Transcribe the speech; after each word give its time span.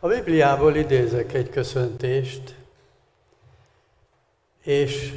A 0.00 0.08
Bibliából 0.08 0.76
idézek 0.76 1.32
egy 1.32 1.50
köszöntést, 1.50 2.54
és 4.62 5.14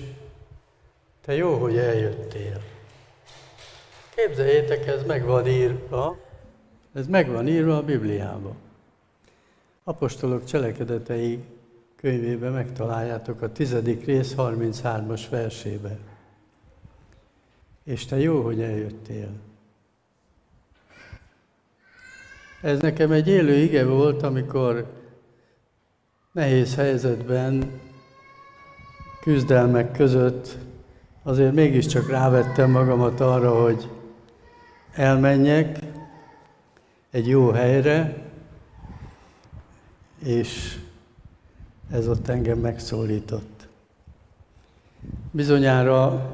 te 1.25 1.33
jó, 1.33 1.57
hogy 1.57 1.77
eljöttél. 1.77 2.61
Képzeljétek, 4.15 4.87
ez 4.87 5.03
meg 5.03 5.25
van 5.25 5.47
írva, 5.47 6.17
ez 6.93 7.07
meg 7.07 7.29
van 7.29 7.47
írva 7.47 7.77
a 7.77 7.83
Bibliában. 7.83 8.55
Apostolok 9.83 10.43
cselekedetei 10.43 11.43
könyvében 11.95 12.51
megtaláljátok 12.51 13.41
a 13.41 13.51
tizedik 13.51 14.05
rész 14.05 14.33
33-as 14.37 15.25
versében. 15.29 15.99
És 17.83 18.05
te 18.05 18.17
jó, 18.17 18.41
hogy 18.41 18.61
eljöttél. 18.61 19.29
Ez 22.61 22.79
nekem 22.79 23.11
egy 23.11 23.27
élő 23.27 23.53
ige 23.53 23.85
volt, 23.85 24.23
amikor 24.23 24.85
nehéz 26.31 26.75
helyzetben, 26.75 27.79
küzdelmek 29.21 29.91
között 29.91 30.57
azért 31.23 31.53
mégiscsak 31.53 32.09
rávettem 32.09 32.71
magamat 32.71 33.19
arra, 33.19 33.61
hogy 33.61 33.89
elmenjek 34.93 35.79
egy 37.11 37.27
jó 37.27 37.49
helyre, 37.49 38.23
és 40.23 40.79
ez 41.91 42.07
ott 42.07 42.27
engem 42.27 42.57
megszólított. 42.57 43.67
Bizonyára 45.31 46.29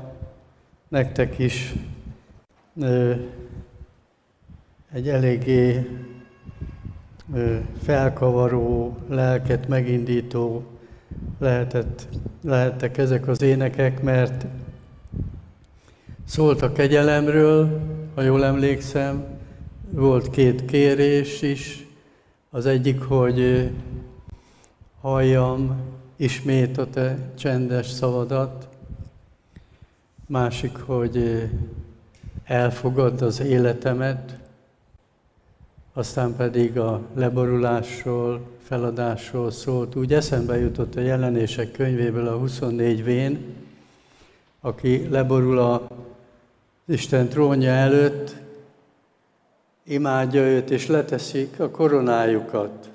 nektek 0.88 1.40
is 1.40 1.74
egy 4.92 5.10
eléggé 5.10 5.90
felkavaró, 7.84 8.98
lelket 9.10 9.68
megindító 9.68 10.64
lehetett, 11.40 12.08
lehettek 12.44 12.98
ezek 12.98 13.28
az 13.28 13.42
énekek, 13.42 14.02
mert 14.02 14.46
szólt 16.26 16.62
a 16.62 16.72
kegyelemről, 16.72 17.82
ha 18.16 18.22
jól 18.22 18.46
emlékszem, 18.46 19.26
volt 19.90 20.30
két 20.30 20.66
kérés 20.66 21.42
is. 21.42 21.88
Az 22.50 22.66
egyik, 22.66 23.02
hogy 23.02 23.70
halljam 25.02 25.76
ismét 26.16 26.78
a 26.78 26.90
te 26.90 27.18
csendes 27.38 27.88
szavadat, 27.88 28.68
másik, 30.28 30.78
hogy 30.78 31.48
elfogadd 32.44 33.24
az 33.24 33.42
életemet, 33.42 34.38
aztán 35.98 36.36
pedig 36.36 36.78
a 36.78 37.02
leborulásról, 37.14 38.42
feladásról 38.64 39.52
szólt. 39.52 39.96
Úgy 39.96 40.14
eszembe 40.14 40.60
jutott 40.60 40.96
a 40.96 41.00
jelenések 41.00 41.72
könyvéből 41.72 42.28
a 42.28 42.38
24 42.38 43.04
vén, 43.04 43.56
aki 44.62 45.08
leborul 45.10 45.60
a 45.60 45.88
Isten 46.86 47.28
trónja 47.28 47.72
előtt, 47.72 48.36
imádja 49.84 50.42
őt, 50.42 50.70
és 50.70 50.88
leteszik 50.88 51.60
a 51.60 51.70
koronájukat. 51.70 52.90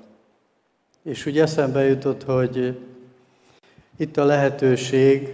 És 1.01 1.25
úgy 1.25 1.39
eszembe 1.39 1.83
jutott, 1.83 2.23
hogy 2.23 2.79
itt 3.97 4.17
a 4.17 4.25
lehetőség 4.25 5.33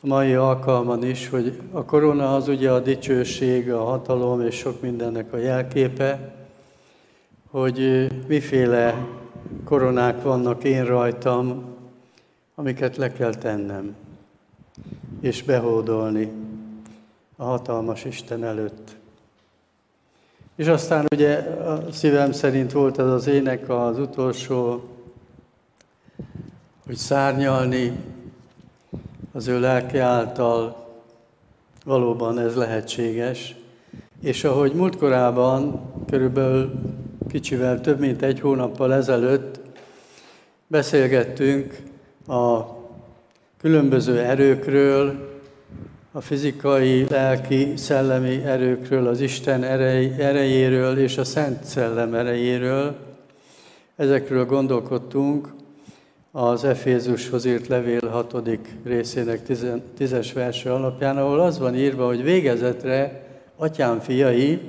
a 0.00 0.06
mai 0.06 0.34
alkalman 0.34 1.04
is, 1.04 1.28
hogy 1.28 1.60
a 1.72 1.84
korona 1.84 2.34
az 2.34 2.48
ugye 2.48 2.70
a 2.70 2.80
dicsőség, 2.80 3.72
a 3.72 3.84
hatalom 3.84 4.40
és 4.40 4.54
sok 4.54 4.80
mindennek 4.80 5.32
a 5.32 5.36
jelképe, 5.36 6.34
hogy 7.50 8.08
miféle 8.26 9.06
koronák 9.64 10.22
vannak 10.22 10.64
én 10.64 10.84
rajtam, 10.84 11.64
amiket 12.54 12.96
le 12.96 13.12
kell 13.12 13.34
tennem, 13.34 13.94
és 15.20 15.42
behódolni 15.42 16.32
a 17.36 17.44
hatalmas 17.44 18.04
Isten 18.04 18.44
előtt. 18.44 18.96
És 20.56 20.66
aztán 20.66 21.06
ugye 21.12 21.36
a 21.38 21.92
szívem 21.92 22.32
szerint 22.32 22.72
volt 22.72 22.98
ez 22.98 23.06
az 23.06 23.26
ének 23.26 23.68
az 23.68 23.98
utolsó, 23.98 24.84
hogy 26.86 26.96
szárnyalni 26.96 27.92
az 29.32 29.48
ő 29.48 29.60
lelke 29.60 30.02
által 30.02 30.86
valóban 31.84 32.38
ez 32.38 32.54
lehetséges. 32.54 33.54
És 34.20 34.44
ahogy 34.44 34.72
múltkorában, 34.72 35.80
körülbelül 36.06 36.72
kicsivel 37.28 37.80
több 37.80 37.98
mint 37.98 38.22
egy 38.22 38.40
hónappal 38.40 38.94
ezelőtt 38.94 39.60
beszélgettünk 40.66 41.76
a 42.26 42.60
különböző 43.60 44.18
erőkről, 44.18 45.34
a 46.12 46.20
fizikai, 46.20 47.06
lelki, 47.08 47.76
szellemi 47.76 48.44
erőkről, 48.44 49.06
az 49.06 49.20
Isten 49.20 49.62
erejéről 50.18 50.98
és 50.98 51.18
a 51.18 51.24
Szent 51.24 51.64
Szellem 51.64 52.14
erejéről. 52.14 52.96
Ezekről 53.96 54.46
gondolkodtunk 54.46 55.48
az 56.32 56.64
Efézushoz 56.64 57.44
írt 57.44 57.66
levél 57.66 58.08
hatodik 58.08 58.74
részének 58.84 59.40
tízes 59.96 60.32
verse 60.32 60.72
alapján, 60.72 61.16
ahol 61.16 61.40
az 61.40 61.58
van 61.58 61.74
írva, 61.74 62.06
hogy 62.06 62.22
végezetre, 62.22 63.26
atyám 63.56 64.00
fiai, 64.00 64.60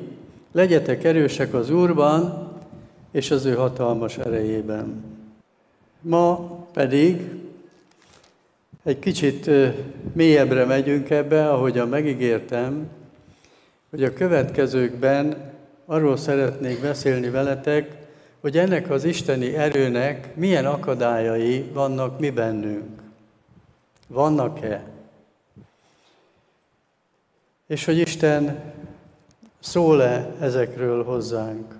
legyetek 0.51 1.03
erősek 1.03 1.53
az 1.53 1.69
Úrban 1.69 2.47
és 3.17 3.31
az 3.31 3.45
ő 3.45 3.55
hatalmas 3.55 4.17
erejében. 4.17 5.03
Ma 6.01 6.35
pedig 6.73 7.29
egy 8.83 9.00
kicsit 9.00 9.50
mélyebbre 10.13 10.66
megyünk 10.66 11.09
ebbe, 11.09 11.50
ahogyan 11.50 11.89
megígértem, 11.89 12.88
hogy 13.89 14.03
a 14.03 14.13
következőkben 14.13 15.53
arról 15.85 16.17
szeretnék 16.17 16.81
beszélni 16.81 17.29
veletek, 17.29 17.95
hogy 18.39 18.57
ennek 18.57 18.89
az 18.89 19.03
isteni 19.03 19.56
erőnek 19.56 20.35
milyen 20.35 20.66
akadályai 20.66 21.61
vannak 21.73 22.19
mi 22.19 22.29
bennünk. 22.29 23.01
Vannak-e? 24.07 24.83
És 27.67 27.85
hogy 27.85 27.97
Isten 27.97 28.73
szól-e 29.59 30.35
ezekről 30.39 31.03
hozzánk. 31.03 31.76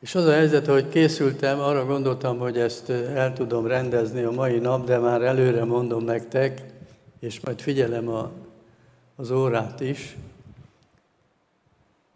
És 0.00 0.14
az 0.14 0.24
a 0.24 0.32
helyzet, 0.32 0.66
hogy 0.66 0.88
készültem, 0.88 1.60
arra 1.60 1.84
gondoltam, 1.86 2.38
hogy 2.38 2.58
ezt 2.58 2.90
el 2.90 3.32
tudom 3.32 3.66
rendezni 3.66 4.22
a 4.22 4.30
mai 4.30 4.58
nap, 4.58 4.86
de 4.86 4.98
már 4.98 5.22
előre 5.22 5.64
mondom 5.64 6.04
nektek, 6.04 6.62
és 7.20 7.40
majd 7.40 7.60
figyelem 7.60 8.08
a, 8.08 8.30
az 9.16 9.30
órát 9.30 9.80
is, 9.80 10.16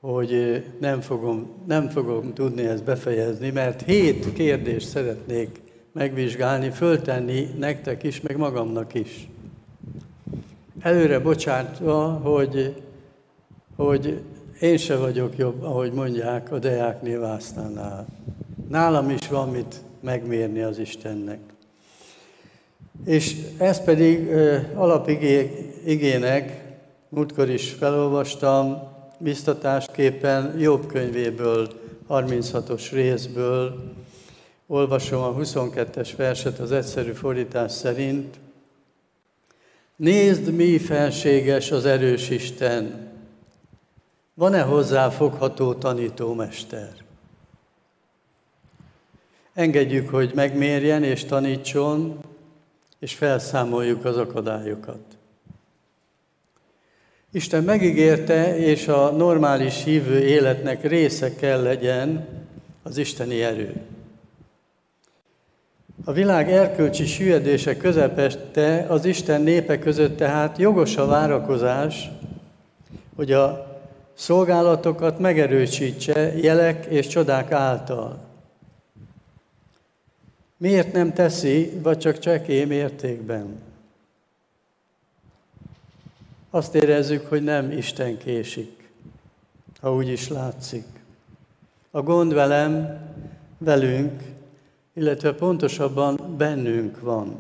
hogy 0.00 0.65
nem 0.81 1.00
fogom, 1.00 1.50
nem 1.66 1.88
fogom 1.88 2.34
tudni 2.34 2.62
ezt 2.62 2.84
befejezni, 2.84 3.50
mert 3.50 3.82
hét 3.82 4.32
kérdést 4.32 4.88
szeretnék 4.88 5.60
megvizsgálni, 5.93 6.70
föltenni 6.70 7.49
nektek 7.59 8.03
is, 8.03 8.20
meg 8.20 8.37
magamnak 8.37 8.94
is. 8.94 9.28
Előre 10.81 11.19
bocsátva, 11.19 12.09
hogy, 12.09 12.82
hogy 13.76 14.22
én 14.62 14.77
se 14.77 14.97
vagyok 14.97 15.37
jobb, 15.37 15.62
ahogy 15.62 15.93
mondják 15.93 16.53
a 16.53 16.59
Deák 16.59 17.03
Névásznánál. 17.03 18.06
Nálam 18.69 19.11
is 19.11 19.28
van 19.28 19.49
mit 19.49 19.81
megmérni 20.00 20.61
az 20.61 20.78
Istennek. 20.78 21.39
És 23.05 23.37
ez 23.59 23.84
pedig 23.84 24.28
alapigének, 24.75 26.65
múltkor 27.09 27.50
is 27.50 27.71
felolvastam, 27.71 28.83
biztatásképpen 29.19 30.59
Jobb 30.59 30.87
könyvéből, 30.87 31.69
36-os 32.09 32.89
részből, 32.93 33.93
olvasom 34.67 35.23
a 35.23 35.35
22-es 35.35 36.11
verset 36.17 36.58
az 36.58 36.73
egyszerű 36.73 37.12
fordítás 37.12 37.73
szerint. 37.73 38.37
Nézd, 39.97 40.55
mi 40.55 40.79
felséges 40.79 41.70
az 41.70 41.85
erős 41.85 42.31
Isten, 42.31 43.11
van-e 44.34 44.62
hozzá 44.62 45.08
fogható 45.08 45.75
tanítómester? 45.75 46.93
Engedjük, 49.55 50.08
hogy 50.08 50.32
megmérjen 50.34 51.02
és 51.02 51.25
tanítson, 51.25 52.19
és 52.99 53.14
felszámoljuk 53.14 54.05
az 54.05 54.17
akadályokat. 54.17 55.00
Isten 57.32 57.64
megígérte, 57.64 58.56
és 58.56 58.88
a 58.88 59.11
normális 59.11 59.84
hívő 59.84 60.19
életnek 60.19 60.82
része 60.82 61.34
kell 61.34 61.62
legyen 61.62 62.29
az 62.82 62.96
isteni 62.96 63.43
erő. 63.43 63.81
A 66.05 66.12
világ 66.12 66.52
erkölcsi 66.52 67.06
süllyedése 67.06 67.76
közepette 67.76 68.87
az 68.88 69.05
Isten 69.05 69.40
népe 69.40 69.79
között 69.79 70.17
tehát 70.17 70.58
jogos 70.58 70.96
a 70.96 71.06
várakozás, 71.06 72.11
hogy 73.17 73.32
a 73.32 73.71
szolgálatokat 74.14 75.19
megerősítse 75.19 76.37
jelek 76.38 76.85
és 76.85 77.06
csodák 77.06 77.53
által. 77.53 78.19
Miért 80.56 80.93
nem 80.93 81.12
teszi, 81.12 81.81
vagy 81.82 81.99
csak 81.99 82.19
csekély 82.19 82.64
mértékben? 82.64 83.61
Azt 86.50 86.75
érezzük, 86.75 87.26
hogy 87.26 87.43
nem 87.43 87.70
Isten 87.70 88.19
késik, 88.19 88.91
ha 89.81 89.94
úgy 89.94 90.09
is 90.09 90.29
látszik. 90.29 90.85
A 91.91 92.03
gond 92.03 92.35
velem, 92.35 93.00
velünk, 93.58 94.23
illetve 94.94 95.35
pontosabban 95.35 96.35
bennünk 96.37 97.00
van. 97.00 97.37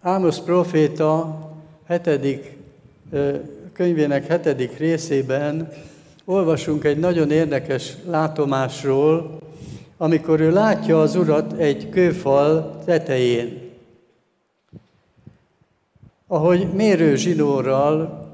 Ámosz 0.00 0.40
proféta 0.40 1.38
hetedik, 1.84 2.56
könyvének 3.76 4.26
hetedik 4.26 4.78
részében 4.78 5.68
olvasunk 6.24 6.84
egy 6.84 6.98
nagyon 6.98 7.30
érdekes 7.30 7.92
látomásról, 8.06 9.38
amikor 9.96 10.40
ő 10.40 10.50
látja 10.50 11.00
az 11.00 11.16
urat 11.16 11.52
egy 11.52 11.88
kőfal 11.88 12.82
tetején. 12.84 13.70
Ahogy 16.26 16.72
mérő 16.72 17.16
zsinórral, 17.16 18.24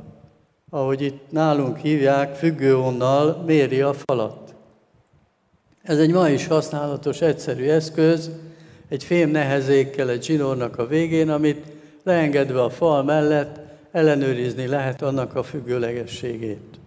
ahogy 0.71 1.01
itt 1.03 1.31
nálunk 1.31 1.77
hívják, 1.77 2.37
függőonnal 2.37 3.43
méri 3.47 3.81
a 3.81 3.93
falat. 3.93 4.55
Ez 5.83 5.99
egy 5.99 6.13
ma 6.13 6.29
is 6.29 6.47
használatos, 6.47 7.21
egyszerű 7.21 7.69
eszköz, 7.69 8.31
egy 8.89 9.05
fém 9.05 9.31
nehezékkel 9.31 10.11
egy 10.11 10.25
zsinórnak 10.25 10.79
a 10.79 10.87
végén, 10.87 11.31
amit 11.31 11.67
leengedve 12.03 12.63
a 12.63 12.71
fal 12.71 13.03
mellett 13.03 13.62
ellenőrizni 13.93 14.67
lehet 14.67 15.03
annak 15.03 15.35
a 15.35 15.43
függőlegességét. 15.43 16.79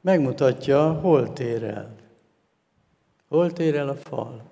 Megmutatja, 0.00 0.92
hol 0.92 1.32
tér 1.32 1.64
el. 1.64 1.94
Hol 3.28 3.52
tér 3.52 3.76
el 3.76 3.88
a 3.88 3.94
fal. 3.94 4.42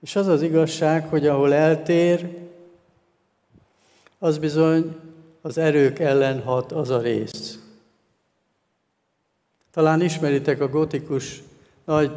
És 0.00 0.16
az 0.16 0.26
az 0.26 0.42
igazság, 0.42 1.08
hogy 1.08 1.26
ahol 1.26 1.54
eltér, 1.54 2.36
az 4.18 4.38
bizony 4.38 4.96
az 5.40 5.58
erők 5.58 5.98
ellen 5.98 6.42
hat 6.42 6.72
az 6.72 6.90
a 6.90 7.00
rész. 7.00 7.58
Talán 9.70 10.00
ismeritek 10.00 10.60
a 10.60 10.68
gotikus 10.68 11.42
nagy 11.84 12.12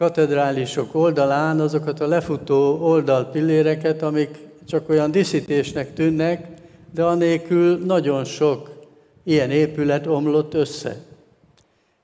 katedrálisok 0.00 0.94
oldalán 0.94 1.60
azokat 1.60 2.00
a 2.00 2.06
lefutó 2.06 2.78
oldalpilléreket, 2.80 4.02
amik 4.02 4.38
csak 4.66 4.88
olyan 4.88 5.10
diszítésnek 5.10 5.94
tűnnek, 5.94 6.48
de 6.94 7.04
anélkül 7.04 7.78
nagyon 7.84 8.24
sok 8.24 8.70
ilyen 9.22 9.50
épület 9.50 10.06
omlott 10.06 10.54
össze. 10.54 10.96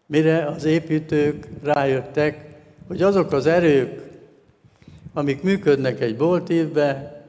Mire 0.06 0.46
az 0.46 0.64
építők 0.64 1.48
rájöttek, 1.62 2.46
hogy 2.86 3.02
azok 3.02 3.32
az 3.32 3.46
erők, 3.46 4.02
amik 5.14 5.42
működnek 5.42 6.00
egy 6.00 6.16
boltívbe, 6.16 7.20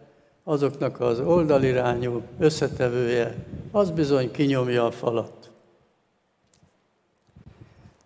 azoknak 0.43 1.01
az 1.01 1.19
oldalirányú 1.19 2.21
összetevője, 2.39 3.35
az 3.71 3.91
bizony 3.91 4.31
kinyomja 4.31 4.85
a 4.85 4.91
falat. 4.91 5.36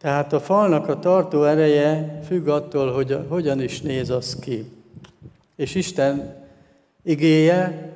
Tehát 0.01 0.33
a 0.33 0.39
falnak 0.39 0.87
a 0.87 0.99
tartó 0.99 1.43
ereje 1.43 2.19
függ 2.27 2.47
attól, 2.47 2.91
hogy 2.91 3.19
hogyan 3.27 3.61
is 3.61 3.81
néz 3.81 4.09
az 4.09 4.35
ki. 4.35 4.71
És 5.55 5.75
Isten 5.75 6.35
igéje, 7.03 7.93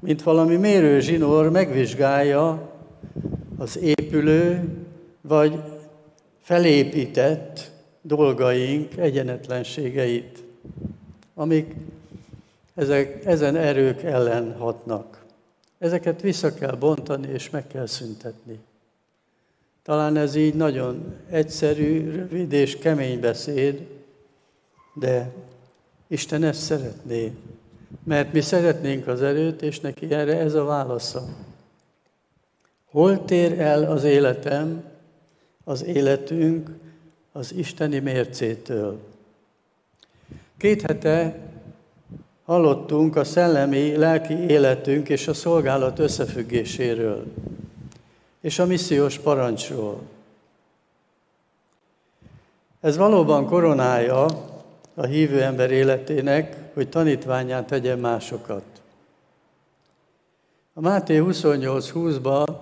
mint 0.00 0.22
valami 0.22 0.56
mérő 0.56 1.00
zsinór 1.00 1.50
megvizsgálja 1.50 2.72
az 3.56 3.78
épülő 3.78 4.68
vagy 5.20 5.62
felépített 6.40 7.70
dolgaink 8.02 8.96
egyenetlenségeit 8.96 10.46
amik 11.38 11.74
ezek, 12.74 13.24
ezen 13.24 13.56
erők 13.56 14.02
ellen 14.02 14.54
hatnak. 14.58 15.24
Ezeket 15.78 16.20
vissza 16.20 16.54
kell 16.54 16.74
bontani 16.74 17.28
és 17.28 17.50
meg 17.50 17.66
kell 17.66 17.86
szüntetni. 17.86 18.58
Talán 19.88 20.16
ez 20.16 20.34
így 20.34 20.54
nagyon 20.54 21.14
egyszerű, 21.30 22.10
rövid 22.10 22.52
és 22.52 22.78
kemény 22.78 23.20
beszéd, 23.20 23.86
de 24.94 25.32
Isten 26.06 26.42
ezt 26.42 26.60
szeretné. 26.60 27.32
Mert 28.04 28.32
mi 28.32 28.40
szeretnénk 28.40 29.06
az 29.06 29.22
erőt, 29.22 29.62
és 29.62 29.80
neki 29.80 30.10
erre 30.10 30.38
ez 30.38 30.54
a 30.54 30.64
válasza. 30.64 31.28
Hol 32.90 33.24
tér 33.24 33.60
el 33.60 33.90
az 33.90 34.04
életem, 34.04 34.84
az 35.64 35.84
életünk 35.84 36.70
az 37.32 37.54
isteni 37.54 37.98
mércétől? 37.98 38.98
Két 40.56 40.82
hete 40.82 41.38
hallottunk 42.44 43.16
a 43.16 43.24
szellemi, 43.24 43.96
lelki 43.96 44.34
életünk 44.34 45.08
és 45.08 45.28
a 45.28 45.34
szolgálat 45.34 45.98
összefüggéséről, 45.98 47.24
és 48.40 48.58
a 48.58 48.66
missziós 48.66 49.18
parancsról. 49.18 50.00
Ez 52.80 52.96
valóban 52.96 53.46
koronája 53.46 54.26
a 54.94 55.04
hívő 55.04 55.42
ember 55.42 55.70
életének, 55.70 56.56
hogy 56.74 56.88
tanítványát 56.88 57.66
tegye 57.66 57.96
másokat. 57.96 58.64
A 60.74 60.80
Máté 60.80 61.18
28.20-ban 61.18 62.56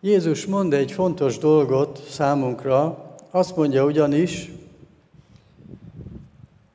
Jézus 0.00 0.46
mond 0.46 0.72
egy 0.72 0.92
fontos 0.92 1.38
dolgot 1.38 2.02
számunkra, 2.08 3.04
azt 3.30 3.56
mondja 3.56 3.84
ugyanis, 3.84 4.50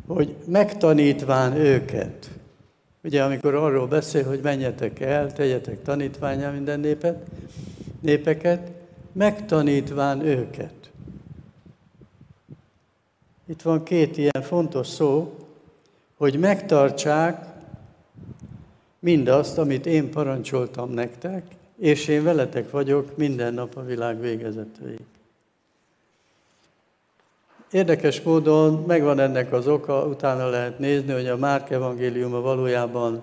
hogy 0.08 0.36
megtanítván 0.46 1.56
őket. 1.56 2.30
Ugye, 3.04 3.24
amikor 3.24 3.56
arról 3.56 3.88
beszél, 3.88 4.26
hogy 4.26 4.40
menjetek 4.44 5.00
el, 5.00 5.34
tegyetek 5.34 5.82
tanítványá 5.82 6.52
minden 6.52 6.80
népet, 6.80 7.26
népeket, 8.02 8.72
megtanítván 9.12 10.22
őket. 10.22 10.92
Itt 13.46 13.62
van 13.62 13.84
két 13.84 14.18
ilyen 14.18 14.42
fontos 14.42 14.88
szó, 14.88 15.36
hogy 16.18 16.40
megtartsák 16.40 17.46
mindazt, 19.00 19.58
amit 19.58 19.86
én 19.86 20.12
parancsoltam 20.12 20.92
nektek, 20.92 21.46
és 21.78 22.08
én 22.08 22.24
veletek 22.24 22.72
vagyok 22.72 23.18
minden 23.18 23.54
nap 23.54 23.76
a 23.76 23.84
világ 23.84 24.20
végezetőig. 24.20 25.06
Érdekes 27.72 28.22
módon 28.22 28.84
megvan 28.88 29.20
ennek 29.20 29.54
az 29.54 29.68
oka, 29.68 30.06
utána 30.06 30.50
lehet 30.50 30.80
nézni, 30.80 31.14
hogy 31.14 31.28
a 31.28 31.38
Márk 31.38 31.70
evangéliuma 31.70 32.42
valójában 32.42 33.22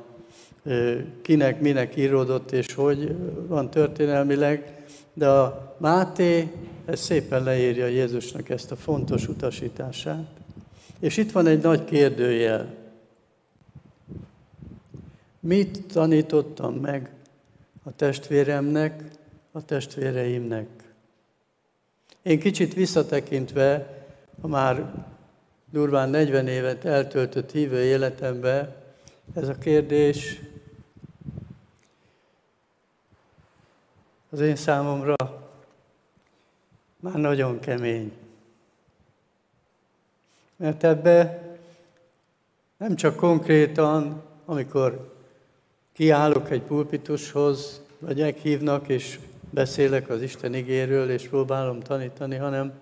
kinek, 1.22 1.60
minek 1.60 1.96
íródott 1.96 2.52
és 2.52 2.75
hogy 2.75 3.16
van 3.46 3.70
történelmileg, 3.70 4.84
de 5.12 5.28
a 5.28 5.75
Máté 5.78 6.52
ez 6.84 7.00
szépen 7.00 7.42
leírja 7.42 7.87
Jézusnak 7.87 8.48
ezt 8.48 8.70
a 8.70 8.76
fontos 8.76 9.28
utasítását. 9.28 10.26
És 11.00 11.16
itt 11.16 11.32
van 11.32 11.46
egy 11.46 11.62
nagy 11.62 11.84
kérdőjel. 11.84 12.75
Mit 15.40 15.87
tanítottam 15.92 16.75
meg 16.75 17.10
a 17.84 17.96
testvéremnek, 17.96 19.04
a 19.52 19.64
testvéreimnek? 19.64 20.66
Én 22.22 22.38
kicsit 22.38 22.75
visszatekintve 22.75 23.96
a 24.40 24.46
már 24.46 25.04
durván 25.72 26.10
40 26.10 26.46
évet 26.46 26.84
eltöltött 26.84 27.52
hívő 27.52 27.82
életembe 27.82 28.76
ez 29.34 29.48
a 29.48 29.58
kérdés 29.58 30.40
az 34.30 34.40
én 34.40 34.56
számomra 34.56 35.14
már 37.00 37.14
nagyon 37.14 37.61
kemény. 37.61 38.12
Mert 40.56 40.85
ebbe 40.85 41.42
nem 42.76 42.97
csak 42.97 43.16
konkrétan, 43.16 44.23
amikor 44.44 45.14
kiállok 45.92 46.50
egy 46.50 46.62
pulpitushoz, 46.62 47.82
vagy 47.99 48.18
meghívnak, 48.18 48.88
és 48.88 49.18
beszélek 49.50 50.08
az 50.08 50.23
Isten 50.23 50.54
igéről, 50.54 51.11
és 51.11 51.28
próbálom 51.28 51.80
tanítani, 51.80 52.37
hanem 52.37 52.73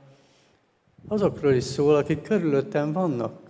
azokról 1.08 1.52
is 1.52 1.64
szól, 1.64 1.94
akik 1.94 2.22
körülöttem 2.22 2.92
vannak. 2.92 3.40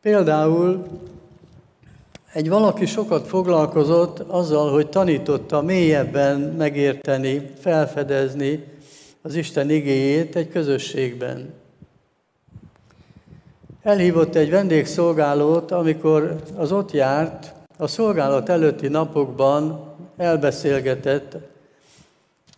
Például 0.00 0.86
egy 2.32 2.48
valaki 2.48 2.86
sokat 2.86 3.26
foglalkozott 3.26 4.18
azzal, 4.18 4.72
hogy 4.72 4.88
tanította 4.88 5.62
mélyebben 5.62 6.40
megérteni, 6.40 7.50
felfedezni 7.60 8.64
az 9.22 9.34
Isten 9.34 9.70
igéjét 9.70 10.36
egy 10.36 10.48
közösségben. 10.48 11.54
Elhívott 13.82 14.34
egy 14.34 14.50
vendégszolgálót, 14.50 15.70
amikor 15.70 16.36
az 16.56 16.72
ott 16.72 16.90
járt, 16.90 17.54
a 17.78 17.86
szolgálat 17.86 18.48
előtti 18.48 18.88
napokban 18.88 19.84
elbeszélgetett 20.16 21.36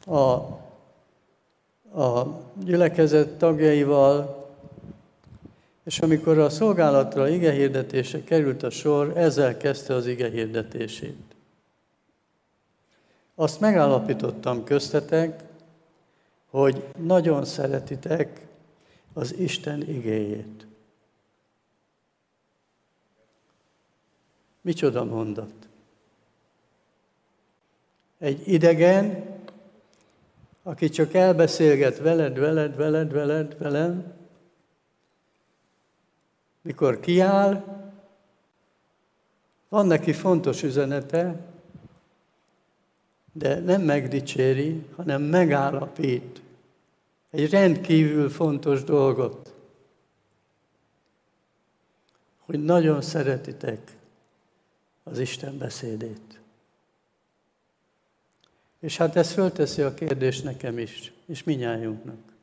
a, 0.06 0.20
a 2.00 2.26
gyülekezet 2.64 3.28
tagjaival, 3.28 4.43
és 5.84 5.98
amikor 5.98 6.38
a 6.38 6.50
szolgálatra, 6.50 7.28
ige 7.28 7.52
hirdetése 7.52 8.24
került 8.24 8.62
a 8.62 8.70
sor, 8.70 9.16
ezzel 9.16 9.56
kezdte 9.56 9.94
az 9.94 10.06
ige 10.06 10.30
hirdetését. 10.30 11.34
Azt 13.34 13.60
megállapítottam 13.60 14.64
köztetek, 14.64 15.42
hogy 16.50 16.84
nagyon 16.98 17.44
szeretitek 17.44 18.46
az 19.12 19.34
Isten 19.34 19.88
igéjét. 19.88 20.66
Micsoda 24.60 25.04
mondat. 25.04 25.52
Egy 28.18 28.48
idegen, 28.48 29.26
aki 30.62 30.88
csak 30.88 31.14
elbeszélget 31.14 31.98
veled, 31.98 32.38
veled, 32.38 32.76
veled, 32.76 33.12
veled, 33.12 33.58
velem, 33.58 34.23
mikor 36.64 37.00
kiáll, 37.00 37.64
van 39.68 39.87
neki 39.87 40.12
fontos 40.12 40.62
üzenete, 40.62 41.40
de 43.33 43.59
nem 43.59 43.83
megdicséri, 43.83 44.87
hanem 44.97 45.23
megállapít 45.23 46.42
egy 47.30 47.50
rendkívül 47.50 48.30
fontos 48.30 48.85
dolgot, 48.85 49.54
hogy 52.38 52.64
nagyon 52.64 53.02
szeretitek 53.02 53.97
az 55.02 55.18
Isten 55.18 55.59
beszédét. 55.59 56.40
És 58.80 58.97
hát 58.97 59.16
ez 59.16 59.33
fölteszi 59.33 59.83
a 59.83 59.94
kérdést 59.94 60.44
nekem 60.44 60.78
is, 60.78 61.12
és 61.26 61.44
minnyájunknak. 61.44 62.33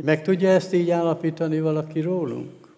Hogy 0.00 0.08
meg 0.08 0.22
tudja 0.22 0.48
ezt 0.48 0.72
így 0.72 0.90
állapítani 0.90 1.60
valaki 1.60 2.00
rólunk? 2.00 2.74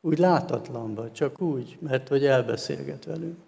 Úgy 0.00 0.18
látatlanban, 0.18 1.12
csak 1.12 1.40
úgy, 1.40 1.76
mert 1.80 2.08
hogy 2.08 2.26
elbeszélget 2.26 3.04
velünk. 3.04 3.38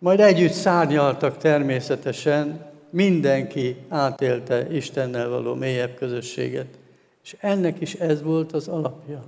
Majd 0.00 0.20
együtt 0.20 0.52
szárnyaltak 0.52 1.36
természetesen, 1.36 2.70
mindenki 2.90 3.76
átélte 3.88 4.74
Istennel 4.74 5.28
való 5.28 5.54
mélyebb 5.54 5.94
közösséget. 5.94 6.78
És 7.22 7.36
ennek 7.40 7.80
is 7.80 7.94
ez 7.94 8.22
volt 8.22 8.52
az 8.52 8.68
alapja. 8.68 9.24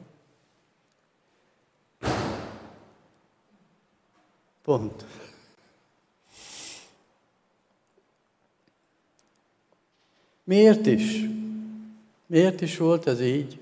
Pont. 4.64 5.04
Miért 10.50 10.87
is? 10.87 11.26
Miért 12.26 12.61
is 12.61 12.76
volt 12.76 13.07
ez 13.07 13.21
így? 13.21 13.59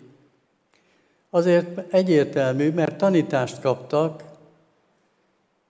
Azért 1.30 1.95
egyértelmű, 1.95 2.71
mert 2.71 2.99
tanítást 2.99 3.61
kaptak, 3.61 4.25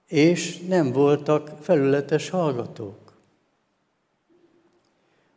és 0.07 0.59
nem 0.69 0.93
voltak 0.93 1.51
felületes 1.61 2.31
hallgatók. 2.31 3.13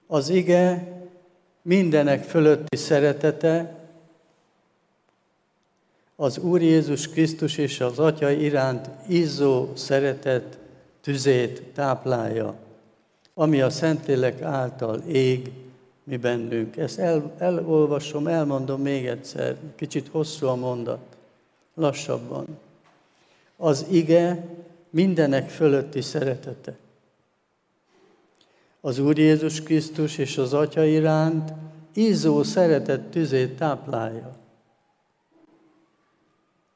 Az 0.07 0.29
ige 0.29 0.87
mindenek 1.61 2.23
fölötti 2.23 2.77
szeretete 2.77 3.79
az 6.15 6.37
Úr 6.37 6.61
Jézus 6.61 7.09
Krisztus 7.09 7.57
és 7.57 7.79
az 7.79 7.99
Atya 7.99 8.29
iránt 8.29 8.89
izzó 9.07 9.75
szeretet 9.75 10.57
tüzét 11.01 11.63
táplálja, 11.73 12.55
ami 13.33 13.61
a 13.61 13.69
Szentlélek 13.69 14.41
által 14.41 14.99
ég 14.99 15.51
mi 16.03 16.17
bennünk. 16.17 16.77
Ezt 16.77 16.99
el, 16.99 17.33
elolvasom, 17.37 18.27
elmondom 18.27 18.81
még 18.81 19.07
egyszer, 19.07 19.57
kicsit 19.75 20.07
hosszú 20.07 20.47
a 20.47 20.55
mondat, 20.55 21.17
lassabban. 21.73 22.45
Az 23.57 23.85
ige 23.89 24.45
mindenek 24.89 25.49
fölötti 25.49 26.01
szeretete. 26.01 26.77
Az 28.81 28.99
Úr 28.99 29.17
Jézus 29.17 29.63
Krisztus 29.63 30.17
és 30.17 30.37
az 30.37 30.53
Atya 30.53 30.83
iránt 30.83 31.53
izzó 31.93 32.43
szeretet 32.43 33.01
tüzét 33.01 33.57
táplálja. 33.57 34.31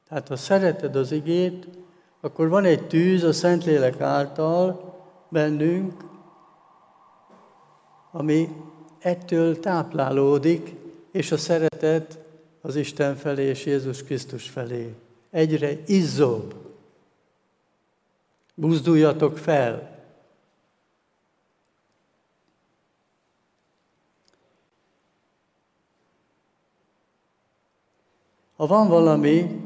Tehát 0.07 0.27
ha 0.27 0.35
szereted 0.35 0.95
az 0.95 1.11
igét, 1.11 1.67
akkor 2.21 2.49
van 2.49 2.65
egy 2.65 2.87
tűz 2.87 3.23
a 3.23 3.33
Szentlélek 3.33 4.01
által 4.01 4.93
bennünk, 5.29 6.03
ami 8.11 8.49
ettől 9.05 9.59
táplálódik, 9.59 10.75
és 11.11 11.31
a 11.31 11.37
szeretet 11.37 12.19
az 12.61 12.75
Isten 12.75 13.15
felé 13.15 13.43
és 13.43 13.65
Jézus 13.65 14.03
Krisztus 14.03 14.49
felé 14.49 14.93
egyre 15.29 15.77
izzóbb. 15.85 16.55
Buzduljatok 18.53 19.37
fel! 19.37 19.93
Ha 28.55 28.65
van 28.65 28.87
valami, 28.87 29.61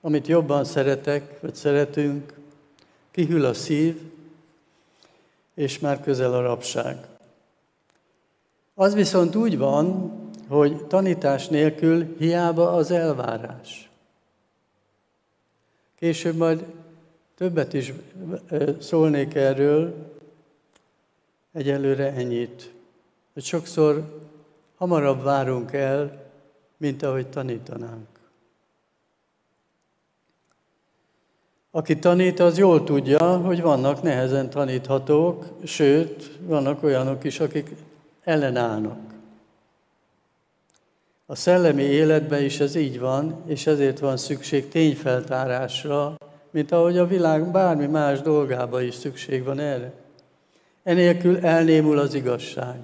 amit 0.00 0.26
jobban 0.26 0.64
szeretek, 0.64 1.40
vagy 1.40 1.54
szeretünk, 1.54 2.34
kihűl 3.10 3.44
a 3.44 3.54
szív, 3.54 4.00
és 5.54 5.78
már 5.78 6.00
közel 6.00 6.34
a 6.34 6.42
rabság. 6.42 7.13
Az 8.74 8.94
viszont 8.94 9.34
úgy 9.34 9.58
van, 9.58 10.12
hogy 10.48 10.84
tanítás 10.84 11.48
nélkül 11.48 12.16
hiába 12.18 12.72
az 12.72 12.90
elvárás. 12.90 13.90
Később 15.98 16.36
majd 16.36 16.64
többet 17.36 17.72
is 17.72 17.92
szólnék 18.80 19.34
erről, 19.34 19.94
egyelőre 21.52 22.12
ennyit. 22.12 22.72
Hogy 23.32 23.42
sokszor 23.42 24.22
hamarabb 24.76 25.22
várunk 25.22 25.72
el, 25.72 26.22
mint 26.76 27.02
ahogy 27.02 27.26
tanítanánk. 27.26 28.06
Aki 31.70 31.98
tanít, 31.98 32.40
az 32.40 32.58
jól 32.58 32.84
tudja, 32.84 33.36
hogy 33.36 33.62
vannak 33.62 34.02
nehezen 34.02 34.50
taníthatók, 34.50 35.44
sőt, 35.64 36.38
vannak 36.40 36.82
olyanok 36.82 37.24
is, 37.24 37.40
akik 37.40 37.70
ellenállnak. 38.24 38.98
A 41.26 41.34
szellemi 41.34 41.82
életben 41.82 42.42
is 42.42 42.60
ez 42.60 42.74
így 42.74 42.98
van, 42.98 43.42
és 43.46 43.66
ezért 43.66 43.98
van 43.98 44.16
szükség 44.16 44.68
tényfeltárásra, 44.68 46.16
mint 46.50 46.72
ahogy 46.72 46.98
a 46.98 47.06
világ 47.06 47.50
bármi 47.50 47.86
más 47.86 48.20
dolgába 48.20 48.80
is 48.80 48.94
szükség 48.94 49.44
van 49.44 49.58
erre. 49.58 49.92
Enélkül 50.82 51.46
elnémul 51.46 51.98
az 51.98 52.14
igazság. 52.14 52.78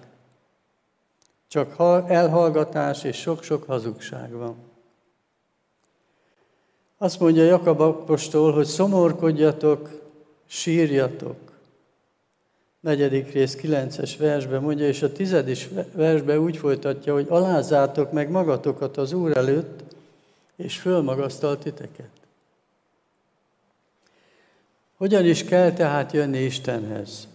Csak 1.48 1.74
elhallgatás 2.08 3.04
és 3.04 3.16
sok-sok 3.16 3.64
hazugság 3.64 4.32
van. 4.32 4.56
Azt 6.98 7.20
mondja 7.20 7.44
Jakab 7.44 7.80
apostol, 7.80 8.52
hogy 8.52 8.66
szomorkodjatok, 8.66 9.90
sírjatok. 10.46 11.49
Negyedik 12.80 13.32
rész, 13.32 13.54
kilences 13.54 14.16
versben 14.16 14.62
mondja, 14.62 14.86
és 14.86 15.02
a 15.02 15.12
tizedis 15.12 15.68
versben 15.92 16.38
úgy 16.38 16.56
folytatja, 16.56 17.12
hogy 17.12 17.26
alázátok 17.28 18.12
meg 18.12 18.30
magatokat 18.30 18.96
az 18.96 19.12
Úr 19.12 19.36
előtt, 19.36 19.82
és 20.56 20.78
fölmagasztal 20.78 21.58
titeket. 21.58 22.10
Hogyan 24.96 25.24
is 25.24 25.44
kell 25.44 25.72
tehát 25.72 26.12
jönni 26.12 26.38
Istenhez? 26.38 27.28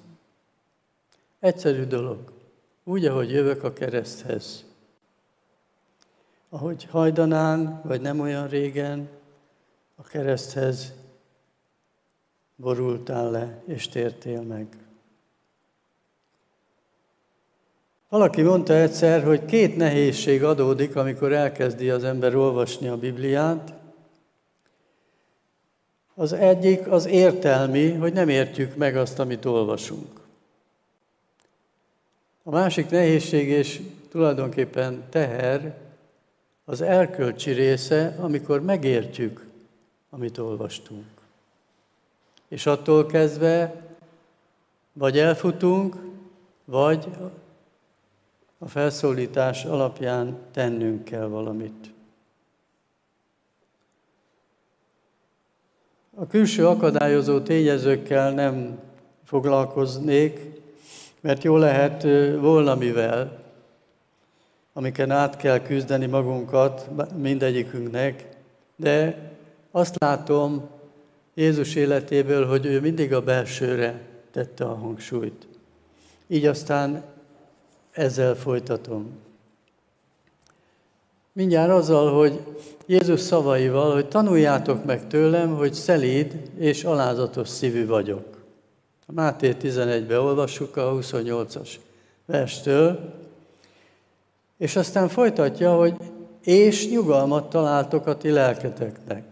Egyszerű 1.39 1.83
dolog. 1.83 2.31
Úgy, 2.83 3.05
ahogy 3.05 3.31
jövök 3.31 3.63
a 3.63 3.73
kereszthez. 3.73 4.65
Ahogy 6.49 6.87
hajdanán, 6.89 7.81
vagy 7.83 8.01
nem 8.01 8.19
olyan 8.19 8.47
régen, 8.47 9.09
a 9.95 10.03
kereszthez 10.03 10.93
borultál 12.55 13.31
le, 13.31 13.61
és 13.65 13.87
tértél 13.87 14.41
meg. 14.41 14.84
Valaki 18.09 18.41
mondta 18.41 18.73
egyszer, 18.73 19.23
hogy 19.23 19.45
két 19.45 19.77
nehézség 19.77 20.43
adódik, 20.43 20.95
amikor 20.95 21.33
elkezdi 21.33 21.89
az 21.89 22.03
ember 22.03 22.35
olvasni 22.35 22.87
a 22.87 22.97
Bibliát. 22.97 23.73
Az 26.15 26.33
egyik 26.33 26.87
az 26.87 27.05
értelmi, 27.05 27.91
hogy 27.91 28.13
nem 28.13 28.29
értjük 28.29 28.75
meg 28.75 28.97
azt, 28.97 29.19
amit 29.19 29.45
olvasunk. 29.45 30.19
A 32.43 32.49
másik 32.49 32.89
nehézség 32.89 33.47
és 33.47 33.81
tulajdonképpen 34.09 35.03
teher 35.09 35.77
az 36.65 36.81
erkölcsi 36.81 37.51
része, 37.51 38.15
amikor 38.19 38.61
megértjük, 38.61 39.45
amit 40.09 40.37
olvastunk. 40.37 41.05
És 42.47 42.65
attól 42.65 43.05
kezdve 43.05 43.83
vagy 44.93 45.17
elfutunk, 45.17 45.95
vagy 46.65 47.07
a 48.57 48.67
felszólítás 48.67 49.65
alapján 49.65 50.37
tennünk 50.51 51.03
kell 51.03 51.25
valamit. 51.25 51.93
A 56.15 56.27
külső 56.27 56.67
akadályozó 56.67 57.39
tényezőkkel 57.39 58.31
nem 58.31 58.79
foglalkoznék, 59.23 60.39
mert 61.21 61.43
jó 61.43 61.57
lehet 61.57 62.03
volna 62.39 62.75
mivel, 62.75 63.43
amiken 64.73 65.11
át 65.11 65.37
kell 65.37 65.59
küzdeni 65.59 66.05
magunkat 66.05 66.89
mindegyikünknek, 67.17 68.27
de 68.75 69.17
azt 69.71 69.95
látom 69.99 70.69
Jézus 71.33 71.75
életéből, 71.75 72.47
hogy 72.47 72.65
ő 72.65 72.79
mindig 72.79 73.13
a 73.13 73.21
belsőre 73.21 74.01
tette 74.31 74.65
a 74.65 74.75
hangsúlyt. 74.75 75.47
Így 76.27 76.45
aztán 76.45 77.03
ezzel 77.95 78.35
folytatom. 78.35 79.09
Mindjárt 81.31 81.71
azzal, 81.71 82.13
hogy 82.19 82.39
Jézus 82.85 83.19
szavaival, 83.19 83.93
hogy 83.93 84.07
tanuljátok 84.07 84.85
meg 84.85 85.07
tőlem, 85.07 85.55
hogy 85.55 85.73
szelíd 85.73 86.41
és 86.57 86.83
alázatos 86.83 87.49
szívű 87.49 87.85
vagyok. 87.85 88.43
A 89.07 89.11
Máté 89.11 89.55
11-be 89.61 90.19
olvassuk 90.19 90.77
a 90.77 90.91
28-as 90.93 91.69
verstől, 92.25 93.13
és 94.57 94.75
aztán 94.75 95.07
folytatja, 95.07 95.75
hogy 95.75 95.95
és 96.43 96.89
nyugalmat 96.89 97.49
találtok 97.49 98.07
a 98.07 98.17
ti 98.17 98.29
lelketeknek. 98.29 99.23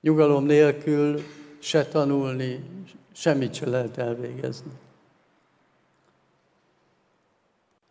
Nyugalom 0.00 0.44
nélkül 0.44 1.20
se 1.58 1.86
tanulni, 1.86 2.64
semmit 3.12 3.54
se 3.54 3.68
lehet 3.68 3.98
elvégezni. 3.98 4.70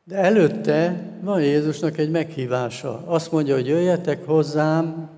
De 0.07 0.15
előtte 0.15 1.09
van 1.21 1.41
Jézusnak 1.41 1.97
egy 1.97 2.12
meghívása. 2.12 3.07
Azt 3.07 3.31
mondja, 3.31 3.55
hogy 3.55 3.67
jöjjetek 3.67 4.25
hozzám, 4.25 5.09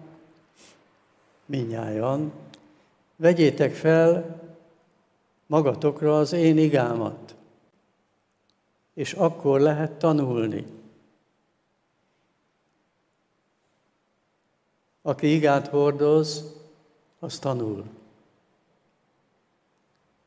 minnyájan, 1.46 2.32
vegyétek 3.16 3.74
fel 3.74 4.40
magatokra 5.48 6.18
az 6.18 6.34
én 6.34 6.58
igámat, 6.58 7.36
és 8.94 9.14
akkor 9.14 9.60
lehet 9.60 9.92
tanulni. 9.92 10.66
Aki 15.02 15.34
igát 15.34 15.68
hordoz, 15.68 16.56
az 17.20 17.40
tanul. 17.40 17.84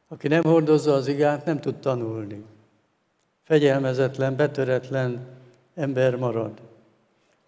Aki 0.09 0.29
nem 0.29 0.43
hordozza 0.43 0.95
az 0.95 1.09
igát, 1.09 1.45
nem 1.45 1.61
tud 1.61 1.77
tanulni 1.77 2.45
fegyelmezetlen, 3.43 4.37
betöretlen 4.37 5.27
ember 5.75 6.17
marad. 6.17 6.61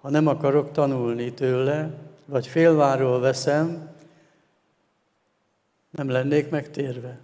Ha 0.01 0.11
nem 0.11 0.27
akarok 0.27 0.73
tanulni 0.73 1.33
tőle, 1.33 1.91
vagy 2.25 2.47
félváról 2.47 3.21
veszem, 3.21 3.91
nem 5.91 6.09
lennék 6.09 6.51
megtérve. 6.51 7.19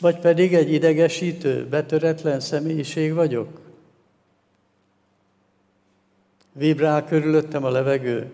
Vagy 0.00 0.18
pedig 0.18 0.54
egy 0.54 0.72
idegesítő, 0.72 1.66
betöretlen 1.66 2.40
személyiség 2.40 3.14
vagyok. 3.14 3.60
Vibrál 6.52 7.04
körülöttem 7.04 7.64
a 7.64 7.70
levegő, 7.70 8.32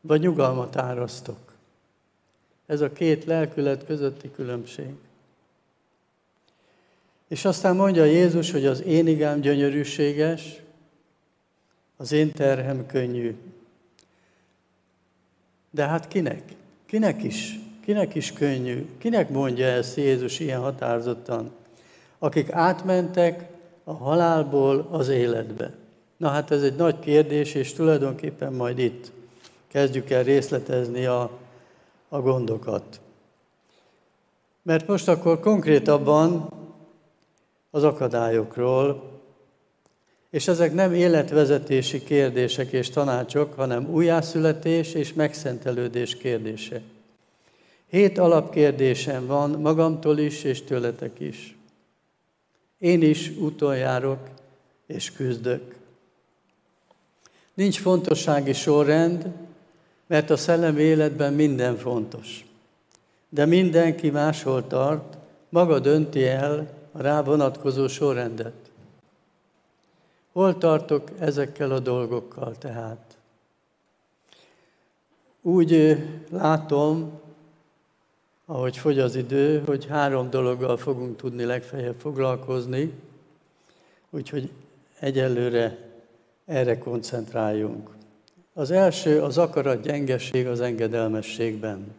vagy 0.00 0.20
nyugalmat 0.20 0.76
árasztok. 0.76 1.38
Ez 2.66 2.80
a 2.80 2.92
két 2.92 3.24
lelkület 3.24 3.84
közötti 3.84 4.30
különbség. 4.30 4.94
És 7.28 7.44
aztán 7.44 7.76
mondja 7.76 8.04
Jézus, 8.04 8.50
hogy 8.50 8.66
az 8.66 8.82
én 8.82 9.06
igám 9.06 9.40
gyönyörűséges, 9.40 10.60
az 11.96 12.12
én 12.12 12.32
terhem 12.32 12.86
könnyű. 12.86 13.36
De 15.70 15.86
hát 15.86 16.08
kinek? 16.08 16.42
Kinek 16.86 17.22
is? 17.22 17.58
Kinek 17.84 18.14
is 18.14 18.32
könnyű? 18.32 18.86
Kinek 18.98 19.30
mondja 19.30 19.66
ezt 19.66 19.96
Jézus 19.96 20.40
ilyen 20.40 20.60
határozottan? 20.60 21.50
Akik 22.18 22.52
átmentek 22.52 23.48
a 23.84 23.92
halálból 23.92 24.88
az 24.90 25.08
életbe. 25.08 25.72
Na 26.16 26.28
hát 26.28 26.50
ez 26.50 26.62
egy 26.62 26.76
nagy 26.76 26.98
kérdés, 26.98 27.54
és 27.54 27.72
tulajdonképpen 27.72 28.52
majd 28.52 28.78
itt 28.78 29.12
kezdjük 29.68 30.10
el 30.10 30.22
részletezni 30.22 31.06
a, 31.06 31.30
a 32.08 32.20
gondokat. 32.20 33.00
Mert 34.62 34.86
most 34.86 35.08
akkor 35.08 35.40
konkrétabban 35.40 36.52
az 37.78 37.84
akadályokról, 37.84 39.02
és 40.30 40.48
ezek 40.48 40.74
nem 40.74 40.94
életvezetési 40.94 42.02
kérdések 42.04 42.72
és 42.72 42.90
tanácsok, 42.90 43.54
hanem 43.54 43.90
újjászületés 43.90 44.94
és 44.94 45.12
megszentelődés 45.12 46.16
kérdése. 46.16 46.80
Hét 47.88 48.18
alapkérdésem 48.18 49.26
van 49.26 49.50
magamtól 49.50 50.18
is 50.18 50.44
és 50.44 50.62
tőletek 50.62 51.20
is. 51.20 51.56
Én 52.78 53.02
is 53.02 53.32
úton 53.36 53.76
járok 53.76 54.28
és 54.86 55.12
küzdök. 55.12 55.74
Nincs 57.54 57.78
fontossági 57.78 58.52
sorrend, 58.52 59.26
mert 60.06 60.30
a 60.30 60.36
szellemi 60.36 60.82
életben 60.82 61.32
minden 61.32 61.76
fontos. 61.76 62.44
De 63.28 63.46
mindenki 63.46 64.10
máshol 64.10 64.66
tart, 64.66 65.16
maga 65.48 65.78
dönti 65.78 66.26
el, 66.26 66.77
a 66.92 67.02
rá 67.02 67.22
vonatkozó 67.22 67.86
sorrendet. 67.86 68.70
Hol 70.32 70.58
tartok 70.58 71.10
ezekkel 71.18 71.70
a 71.70 71.78
dolgokkal 71.78 72.56
tehát? 72.58 73.16
Úgy 75.42 75.96
látom, 76.30 77.20
ahogy 78.46 78.76
fogy 78.76 78.98
az 78.98 79.14
idő, 79.14 79.62
hogy 79.66 79.86
három 79.86 80.30
dologgal 80.30 80.76
fogunk 80.76 81.16
tudni 81.16 81.44
legfeljebb 81.44 81.96
foglalkozni, 81.98 82.92
úgyhogy 84.10 84.50
egyelőre 84.98 85.78
erre 86.44 86.78
koncentráljunk. 86.78 87.90
Az 88.52 88.70
első 88.70 89.22
az 89.22 89.38
akarat 89.38 89.82
gyengeség 89.82 90.46
az 90.46 90.60
engedelmességben. 90.60 91.94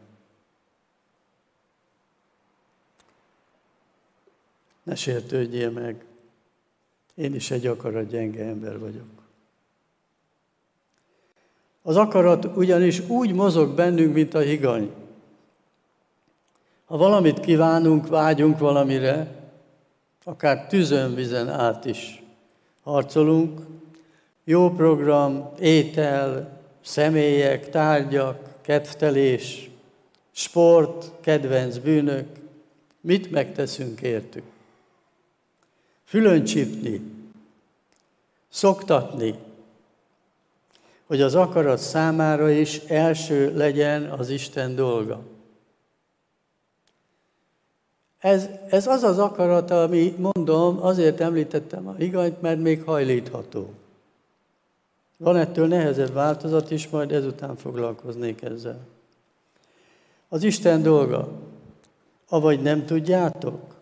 Ne 4.89 4.95
sértődjél 4.95 5.69
meg. 5.69 6.05
Én 7.15 7.35
is 7.35 7.51
egy 7.51 7.67
akarat 7.67 8.07
gyenge 8.07 8.43
ember 8.43 8.79
vagyok. 8.79 9.07
Az 11.81 11.95
akarat 11.95 12.45
ugyanis 12.55 12.99
úgy 13.07 13.33
mozog 13.33 13.75
bennünk, 13.75 14.13
mint 14.13 14.33
a 14.33 14.39
higany. 14.39 14.91
Ha 16.85 16.97
valamit 16.97 17.39
kívánunk, 17.39 18.07
vágyunk 18.07 18.59
valamire, 18.59 19.35
akár 20.23 20.67
tűzön, 20.67 21.15
vizen 21.15 21.49
át 21.49 21.85
is 21.85 22.23
harcolunk, 22.83 23.59
jó 24.43 24.69
program, 24.69 25.49
étel, 25.59 26.59
személyek, 26.81 27.69
tárgyak, 27.69 28.61
kedvtelés, 28.61 29.69
sport, 30.31 31.11
kedvenc 31.21 31.77
bűnök, 31.77 32.27
mit 33.01 33.31
megteszünk 33.31 34.01
értük? 34.01 34.43
Fülön 36.09 36.43
csípni, 36.43 37.01
szoktatni, 38.49 39.35
hogy 41.05 41.21
az 41.21 41.35
akarat 41.35 41.77
számára 41.77 42.49
is 42.49 42.77
első 42.77 43.55
legyen 43.55 44.03
az 44.11 44.29
Isten 44.29 44.75
dolga. 44.75 45.21
Ez, 48.19 48.49
ez 48.69 48.87
az 48.87 49.03
az 49.03 49.19
akarat, 49.19 49.71
ami 49.71 50.15
mondom, 50.17 50.83
azért 50.83 51.19
említettem 51.19 51.87
a 51.87 51.93
higanyt, 51.93 52.41
mert 52.41 52.59
még 52.59 52.83
hajlítható. 52.83 53.73
Van 55.17 55.35
ettől 55.35 55.67
nehezebb 55.67 56.13
változat 56.13 56.71
is, 56.71 56.87
majd 56.87 57.11
ezután 57.11 57.55
foglalkoznék 57.55 58.41
ezzel. 58.41 58.79
Az 60.29 60.43
Isten 60.43 60.81
dolga. 60.81 61.27
Avagy 62.29 62.61
nem 62.61 62.85
tudjátok? 62.85 63.77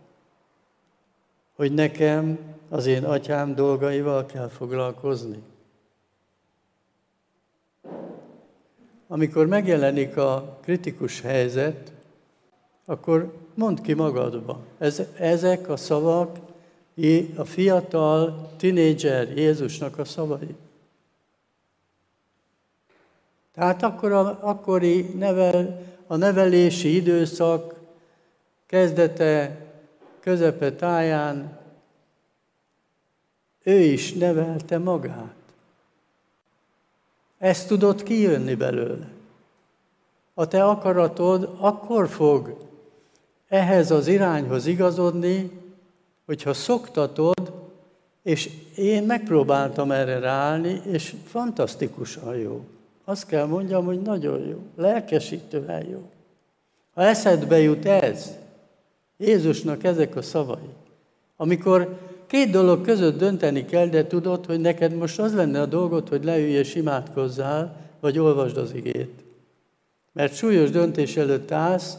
Hogy 1.57 1.73
nekem 1.73 2.39
az 2.69 2.85
én 2.85 3.03
atyám 3.03 3.55
dolgaival 3.55 4.25
kell 4.25 4.47
foglalkozni. 4.47 5.37
Amikor 9.07 9.47
megjelenik 9.47 10.17
a 10.17 10.57
kritikus 10.61 11.21
helyzet, 11.21 11.91
akkor 12.85 13.33
mondd 13.53 13.81
ki 13.81 13.93
magadba. 13.93 14.59
Ez, 14.77 15.01
ezek 15.17 15.69
a 15.69 15.77
szavak 15.77 16.37
a 17.35 17.43
fiatal, 17.43 18.49
tinédzser 18.57 19.37
Jézusnak 19.37 19.97
a 19.97 20.05
szavai. 20.05 20.55
Tehát 23.53 23.83
akkor 23.83 24.11
a 24.11 24.39
akkori 24.41 25.01
nevel, 25.01 25.85
a 26.07 26.15
nevelési 26.15 26.95
időszak 26.95 27.75
kezdete, 28.65 29.66
közepe 30.27 30.71
táján 30.71 31.57
ő 33.63 33.79
is 33.79 34.13
nevelte 34.13 34.77
magát. 34.77 35.35
Ez 37.37 37.65
tudott 37.65 38.03
kijönni 38.03 38.55
belőle. 38.55 39.07
A 40.33 40.47
te 40.47 40.63
akaratod 40.63 41.55
akkor 41.59 42.07
fog 42.07 42.57
ehhez 43.47 43.91
az 43.91 44.07
irányhoz 44.07 44.65
igazodni, 44.65 45.51
hogyha 46.25 46.53
szoktatod, 46.53 47.69
és 48.23 48.49
én 48.75 49.03
megpróbáltam 49.03 49.91
erre 49.91 50.19
ráállni, 50.19 50.81
és 50.85 51.15
fantasztikusan 51.25 52.35
jó. 52.35 52.65
Azt 53.03 53.27
kell 53.27 53.45
mondjam, 53.45 53.85
hogy 53.85 54.01
nagyon 54.01 54.47
jó, 54.47 54.61
lelkesítően 54.75 55.87
jó. 55.87 56.09
Ha 56.93 57.01
eszedbe 57.01 57.59
jut 57.59 57.85
ez, 57.85 58.37
Jézusnak 59.17 59.83
ezek 59.83 60.15
a 60.15 60.21
szavai, 60.21 60.69
amikor 61.35 61.99
két 62.27 62.49
dolog 62.49 62.81
között 62.81 63.17
dönteni 63.17 63.65
kell, 63.65 63.87
de 63.87 64.07
tudod, 64.07 64.45
hogy 64.45 64.59
neked 64.59 64.95
most 64.95 65.19
az 65.19 65.33
lenne 65.33 65.61
a 65.61 65.65
dolgod, 65.65 66.09
hogy 66.09 66.23
leülj 66.23 66.51
és 66.51 66.75
imádkozzál, 66.75 67.75
vagy 67.99 68.19
olvasd 68.19 68.57
az 68.57 68.73
igét. 68.73 69.23
Mert 70.13 70.35
súlyos 70.35 70.69
döntés 70.69 71.17
előtt 71.17 71.51
állsz, 71.51 71.97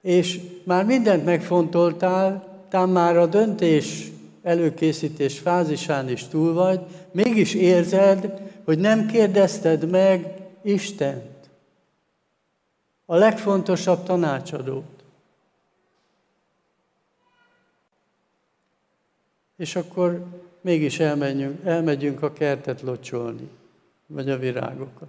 és 0.00 0.40
már 0.64 0.84
mindent 0.84 1.24
megfontoltál, 1.24 2.56
tám 2.68 2.90
már 2.90 3.16
a 3.16 3.26
döntés 3.26 4.10
előkészítés 4.42 5.38
fázisán 5.38 6.08
is 6.08 6.26
túl 6.26 6.52
vagy, 6.52 6.80
mégis 7.12 7.54
érzed, 7.54 8.40
hogy 8.64 8.78
nem 8.78 9.06
kérdezted 9.06 9.90
meg 9.90 10.34
Istent, 10.62 11.50
a 13.06 13.16
legfontosabb 13.16 14.02
tanácsadót. 14.02 14.95
És 19.56 19.76
akkor 19.76 20.24
mégis 20.60 20.98
elmenjünk, 20.98 21.64
elmegyünk 21.64 22.22
a 22.22 22.32
kertet 22.32 22.80
locsolni, 22.80 23.48
vagy 24.06 24.30
a 24.30 24.38
virágokat. 24.38 25.08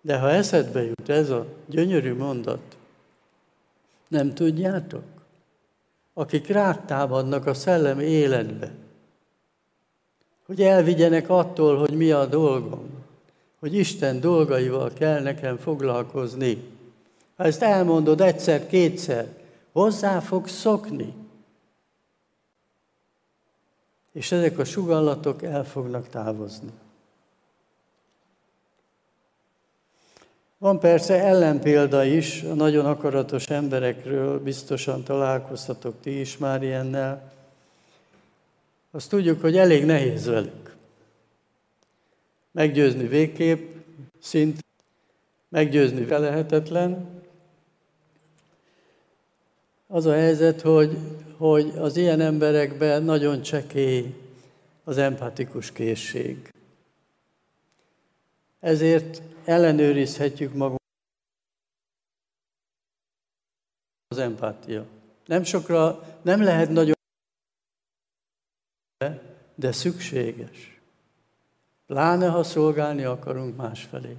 De 0.00 0.18
ha 0.18 0.30
eszedbe 0.30 0.82
jut 0.82 1.08
ez 1.08 1.30
a 1.30 1.46
gyönyörű 1.66 2.14
mondat, 2.14 2.76
nem 4.08 4.34
tudjátok? 4.34 5.04
Akik 6.14 6.46
rátámadnak 6.46 7.46
a 7.46 7.54
szellemi 7.54 8.04
életbe, 8.04 8.70
hogy 10.46 10.62
elvigyenek 10.62 11.28
attól, 11.28 11.78
hogy 11.78 11.96
mi 11.96 12.10
a 12.10 12.26
dolgom, 12.26 12.88
hogy 13.58 13.74
Isten 13.74 14.20
dolgaival 14.20 14.92
kell 14.92 15.22
nekem 15.22 15.56
foglalkozni. 15.56 16.62
Ha 17.36 17.44
ezt 17.44 17.62
elmondod 17.62 18.20
egyszer, 18.20 18.66
kétszer, 18.66 19.28
hozzá 19.72 20.20
fog 20.20 20.48
szokni. 20.48 21.14
És 24.12 24.32
ezek 24.32 24.58
a 24.58 24.64
sugallatok 24.64 25.42
el 25.42 25.64
fognak 25.64 26.08
távozni. 26.08 26.70
Van 30.58 30.80
persze 30.80 31.24
ellenpélda 31.24 32.04
is, 32.04 32.42
a 32.42 32.54
nagyon 32.54 32.86
akaratos 32.86 33.48
emberekről 33.48 34.42
biztosan 34.42 35.04
találkoztatok 35.04 36.00
ti 36.00 36.20
is 36.20 36.38
már 36.38 36.62
ilyennel. 36.62 37.32
Azt 38.90 39.08
tudjuk, 39.08 39.40
hogy 39.40 39.56
elég 39.56 39.84
nehéz 39.84 40.26
velük. 40.26 40.76
Meggyőzni 42.50 43.06
végképp, 43.06 43.74
szint, 44.20 44.64
meggyőzni 45.48 46.06
lehetetlen. 46.06 47.19
Az 49.92 50.06
a 50.06 50.12
helyzet, 50.12 50.60
hogy, 50.60 50.98
hogy 51.36 51.72
az 51.78 51.96
ilyen 51.96 52.20
emberekben 52.20 53.02
nagyon 53.02 53.42
csekély 53.42 54.14
az 54.84 54.98
empatikus 54.98 55.72
készség. 55.72 56.52
Ezért 58.60 59.22
ellenőrizhetjük 59.44 60.52
magunkat 60.52 60.80
az 64.08 64.18
empátia. 64.18 64.86
Nem 65.26 65.42
sokra, 65.42 66.02
nem 66.22 66.42
lehet 66.42 66.70
nagyon, 66.70 66.94
de 69.54 69.72
szükséges. 69.72 70.80
Pláne, 71.86 72.28
ha 72.28 72.42
szolgálni 72.42 73.04
akarunk 73.04 73.56
másfelé. 73.56 74.16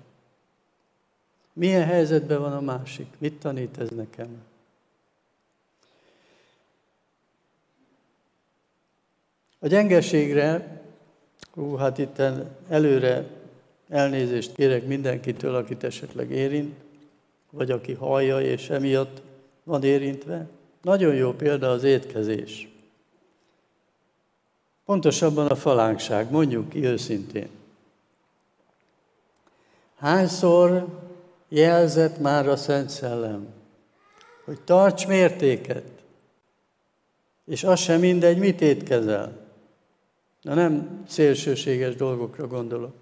Milyen 1.53 1.84
helyzetben 1.84 2.39
van 2.39 2.53
a 2.53 2.62
másik? 2.62 3.07
Mit 3.17 3.39
tanít 3.39 3.77
ez 3.77 3.89
nekem? 3.89 4.49
A 9.63 9.67
gyengeségre, 9.67 10.82
hú, 11.54 11.76
hát 11.76 11.97
itt 11.97 12.21
előre 12.69 13.26
Elnézést 13.91 14.54
kérek 14.54 14.86
mindenkitől, 14.86 15.56
akit 15.56 15.84
esetleg 15.84 16.32
érint, 16.32 16.76
vagy 17.50 17.71
aki 17.71 17.93
hallja, 17.93 18.41
és 18.41 18.69
emiatt 18.69 19.21
van 19.63 19.84
érintve. 19.84 20.47
Nagyon 20.82 21.15
jó 21.15 21.34
példa 21.34 21.69
az 21.69 21.84
étkezés. 21.84 22.69
Pontosabban 24.86 25.47
a 25.47 25.56
falánkság, 25.56 26.32
mondjuk 26.32 26.69
ki 26.69 26.86
őszintén. 26.86 27.50
Hányszor 29.95 30.88
jelzett 31.47 32.19
már 32.19 32.47
a 32.47 32.56
Szent 32.56 32.89
Szellem, 32.89 33.47
hogy 34.45 34.62
tarts 34.62 35.08
mértéket, 35.08 35.91
és 37.45 37.63
az 37.63 37.80
sem 37.80 38.00
mindegy, 38.00 38.38
mit 38.38 38.62
étkezel. 38.62 39.40
Na 40.41 40.54
nem 40.54 41.04
szélsőséges 41.08 41.95
dolgokra 41.95 42.47
gondolok. 42.47 42.93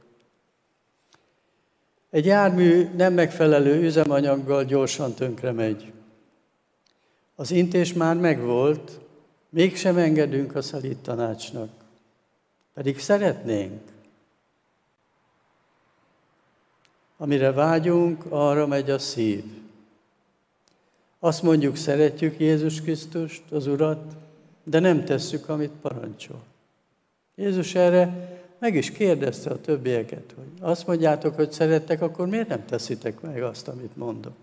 Egy 2.10 2.26
jármű 2.26 2.90
nem 2.96 3.14
megfelelő 3.14 3.84
üzemanyaggal 3.84 4.64
gyorsan 4.64 5.14
tönkre 5.14 5.52
megy. 5.52 5.92
Az 7.36 7.52
intés 7.52 7.94
már 7.94 8.16
megvolt, 8.16 9.00
mégsem 9.50 9.98
engedünk 9.98 10.56
a 10.56 10.62
szelít 10.62 10.98
tanácsnak. 10.98 11.70
Pedig 12.74 13.00
szeretnénk. 13.00 13.82
Amire 17.18 17.52
vágyunk, 17.52 18.26
arra 18.30 18.68
megy 18.68 18.90
a 18.90 19.00
szív. 19.00 19.44
Azt 21.20 21.44
mondjuk, 21.44 21.76
szeretjük 21.76 22.40
Jézus 22.40 22.82
Krisztust, 22.82 23.52
az 23.52 23.68
Urat, 23.68 24.16
de 24.64 24.80
nem 24.80 25.06
tesszük, 25.06 25.50
amit 25.50 25.72
parancsol. 25.82 26.44
Jézus 27.40 27.76
erre 27.76 28.30
meg 28.58 28.76
is 28.76 28.92
kérdezte 28.92 29.50
a 29.50 29.62
többieket, 29.62 30.34
hogy 30.36 30.48
azt 30.60 30.88
mondjátok, 30.88 31.36
hogy 31.36 31.52
szerettek, 31.52 32.02
akkor 32.02 32.28
miért 32.28 32.48
nem 32.48 32.66
teszitek 32.66 33.22
meg 33.22 33.44
azt, 33.44 33.68
amit 33.68 33.96
mondok? 33.96 34.36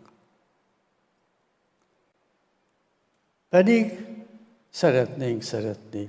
Pedig 3.48 4.06
szeretnénk 4.70 5.42
szeretni. 5.42 6.08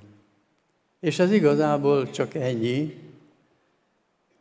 És 1.00 1.19
ez 1.19 1.32
igazából 1.32 2.10
csak 2.10 2.34
ennyi, 2.34 2.97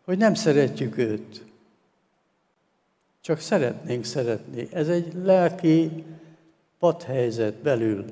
hogy 0.04 0.18
nem 0.18 0.34
szeretjük 0.34 0.96
őt. 0.96 1.44
Csak 3.20 3.40
szeretnénk 3.40 4.04
szeretni. 4.04 4.68
Ez 4.72 4.88
egy 4.88 5.14
lelki 5.14 6.04
padhelyzet 6.78 7.54
belül. 7.54 8.04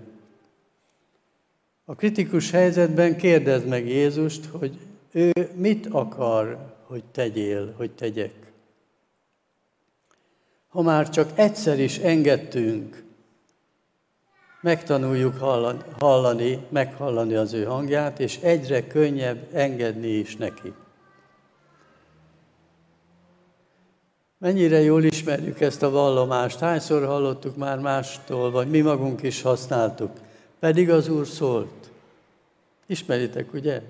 A 1.86 1.94
kritikus 1.94 2.50
helyzetben 2.50 3.16
kérdezd 3.16 3.66
meg 3.66 3.88
Jézust, 3.88 4.44
hogy 4.44 4.78
ő 5.12 5.32
mit 5.54 5.86
akar, 5.86 6.74
hogy 6.86 7.04
tegyél, 7.04 7.74
hogy 7.76 7.90
tegyek? 7.90 8.52
Ha 10.68 10.82
már 10.82 11.08
csak 11.08 11.30
egyszer 11.34 11.80
is 11.80 11.98
engedtünk, 11.98 13.02
megtanuljuk 14.60 15.36
hallani, 15.36 15.78
hallani, 15.98 16.66
meghallani 16.68 17.34
az 17.34 17.52
ő 17.52 17.64
hangját, 17.64 18.20
és 18.20 18.38
egyre 18.38 18.86
könnyebb 18.86 19.48
engedni 19.52 20.08
is 20.08 20.36
neki. 20.36 20.72
Mennyire 24.38 24.80
jól 24.80 25.04
ismerjük 25.04 25.60
ezt 25.60 25.82
a 25.82 25.90
vallomást, 25.90 26.58
hányszor 26.58 27.04
hallottuk 27.04 27.56
már 27.56 27.78
mástól, 27.78 28.50
vagy 28.50 28.70
mi 28.70 28.80
magunk 28.80 29.22
is 29.22 29.42
használtuk, 29.42 30.10
pedig 30.64 30.90
az 30.90 31.08
Úr 31.08 31.26
szólt. 31.26 31.90
Ismeritek, 32.86 33.52
ugye? 33.52 33.82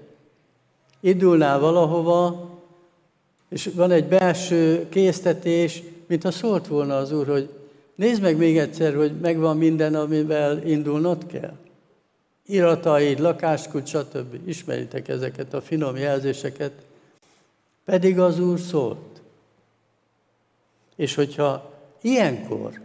indulnál 1.00 1.58
valahova, 1.58 2.50
és 3.48 3.70
van 3.74 3.90
egy 3.90 4.04
belső 4.04 4.88
késztetés, 4.88 5.82
mintha 6.06 6.30
szólt 6.30 6.66
volna 6.66 6.96
az 6.96 7.12
Úr, 7.12 7.26
hogy 7.26 7.48
nézd 7.94 8.22
meg 8.22 8.36
még 8.36 8.58
egyszer, 8.58 8.94
hogy 8.94 9.20
megvan 9.20 9.56
minden, 9.56 9.94
amivel 9.94 10.66
indulnod 10.66 11.26
kell. 11.26 11.56
Irataid, 12.46 13.18
lakáskult, 13.18 13.86
stb. 13.86 14.48
Ismeritek 14.48 15.08
ezeket 15.08 15.54
a 15.54 15.60
finom 15.60 15.96
jelzéseket. 15.96 16.72
Pedig 17.84 18.18
az 18.18 18.38
Úr 18.38 18.58
szólt. 18.58 19.20
És 20.96 21.14
hogyha 21.14 21.72
ilyenkor, 22.00 22.80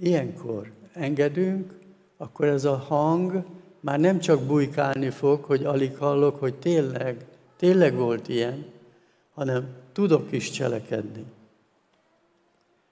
ilyenkor 0.00 0.76
engedünk, 0.98 1.78
akkor 2.16 2.46
ez 2.46 2.64
a 2.64 2.76
hang 2.76 3.44
már 3.80 4.00
nem 4.00 4.18
csak 4.18 4.42
bujkálni 4.42 5.10
fog, 5.10 5.44
hogy 5.44 5.64
alig 5.64 5.96
hallok, 5.96 6.38
hogy 6.38 6.54
tényleg, 6.54 7.24
tényleg 7.56 7.94
volt 7.94 8.28
ilyen, 8.28 8.66
hanem 9.34 9.68
tudok 9.92 10.32
is 10.32 10.50
cselekedni. 10.50 11.24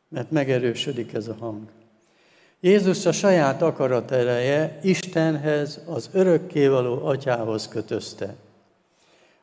Mert 0.08 0.30
megerősödik 0.30 1.12
ez 1.12 1.28
a 1.28 1.36
hang. 1.38 1.60
Jézus 2.60 3.06
a 3.06 3.12
saját 3.12 3.62
akarat 3.62 4.10
ereje 4.10 4.78
Istenhez, 4.82 5.80
az 5.86 6.10
örökkévaló 6.12 7.06
atyához 7.06 7.68
kötözte. 7.68 8.34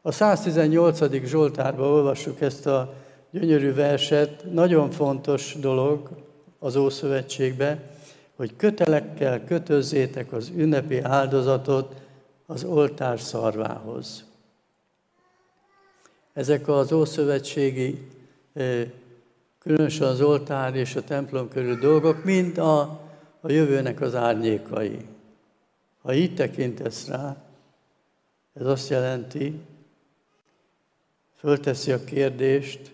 A 0.01 0.11
118. 0.11 1.25
Zsoltárban 1.25 1.91
olvassuk 1.91 2.41
ezt 2.41 2.65
a 2.67 2.93
gyönyörű 3.31 3.73
verset, 3.73 4.45
nagyon 4.51 4.91
fontos 4.91 5.55
dolog 5.59 6.09
az 6.59 6.75
Ószövetségbe, 6.75 7.92
hogy 8.35 8.55
kötelekkel 8.55 9.43
kötözzétek 9.43 10.31
az 10.31 10.51
ünnepi 10.55 10.99
áldozatot 10.99 12.01
az 12.45 12.63
oltár 12.63 13.19
szarvához. 13.19 14.25
Ezek 16.33 16.67
az 16.67 16.91
ószövetségi, 16.91 18.07
különösen 19.59 20.07
az 20.07 20.21
oltár 20.21 20.75
és 20.75 20.95
a 20.95 21.03
templom 21.03 21.49
körül 21.49 21.75
dolgok, 21.75 22.23
mind 22.23 22.57
a, 22.57 22.79
a 23.41 23.51
jövőnek 23.51 24.01
az 24.01 24.15
árnyékai. 24.15 25.05
Ha 26.01 26.13
így 26.13 26.35
tekintesz 26.35 27.07
rá, 27.07 27.35
ez 28.53 28.65
azt 28.65 28.89
jelenti, 28.89 29.59
fölteszi 31.35 31.91
a 31.91 32.03
kérdést, 32.03 32.91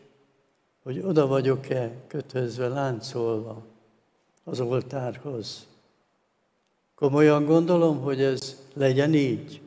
hogy 0.84 1.00
oda 1.00 1.28
vagyok-e 1.28 1.92
kötözve, 2.08 2.68
láncolva 2.68 3.66
az 4.50 4.60
oltárhoz. 4.60 5.68
Komolyan 6.96 7.46
gondolom, 7.46 8.02
hogy 8.02 8.22
ez 8.22 8.56
legyen 8.74 9.14
így? 9.14 9.62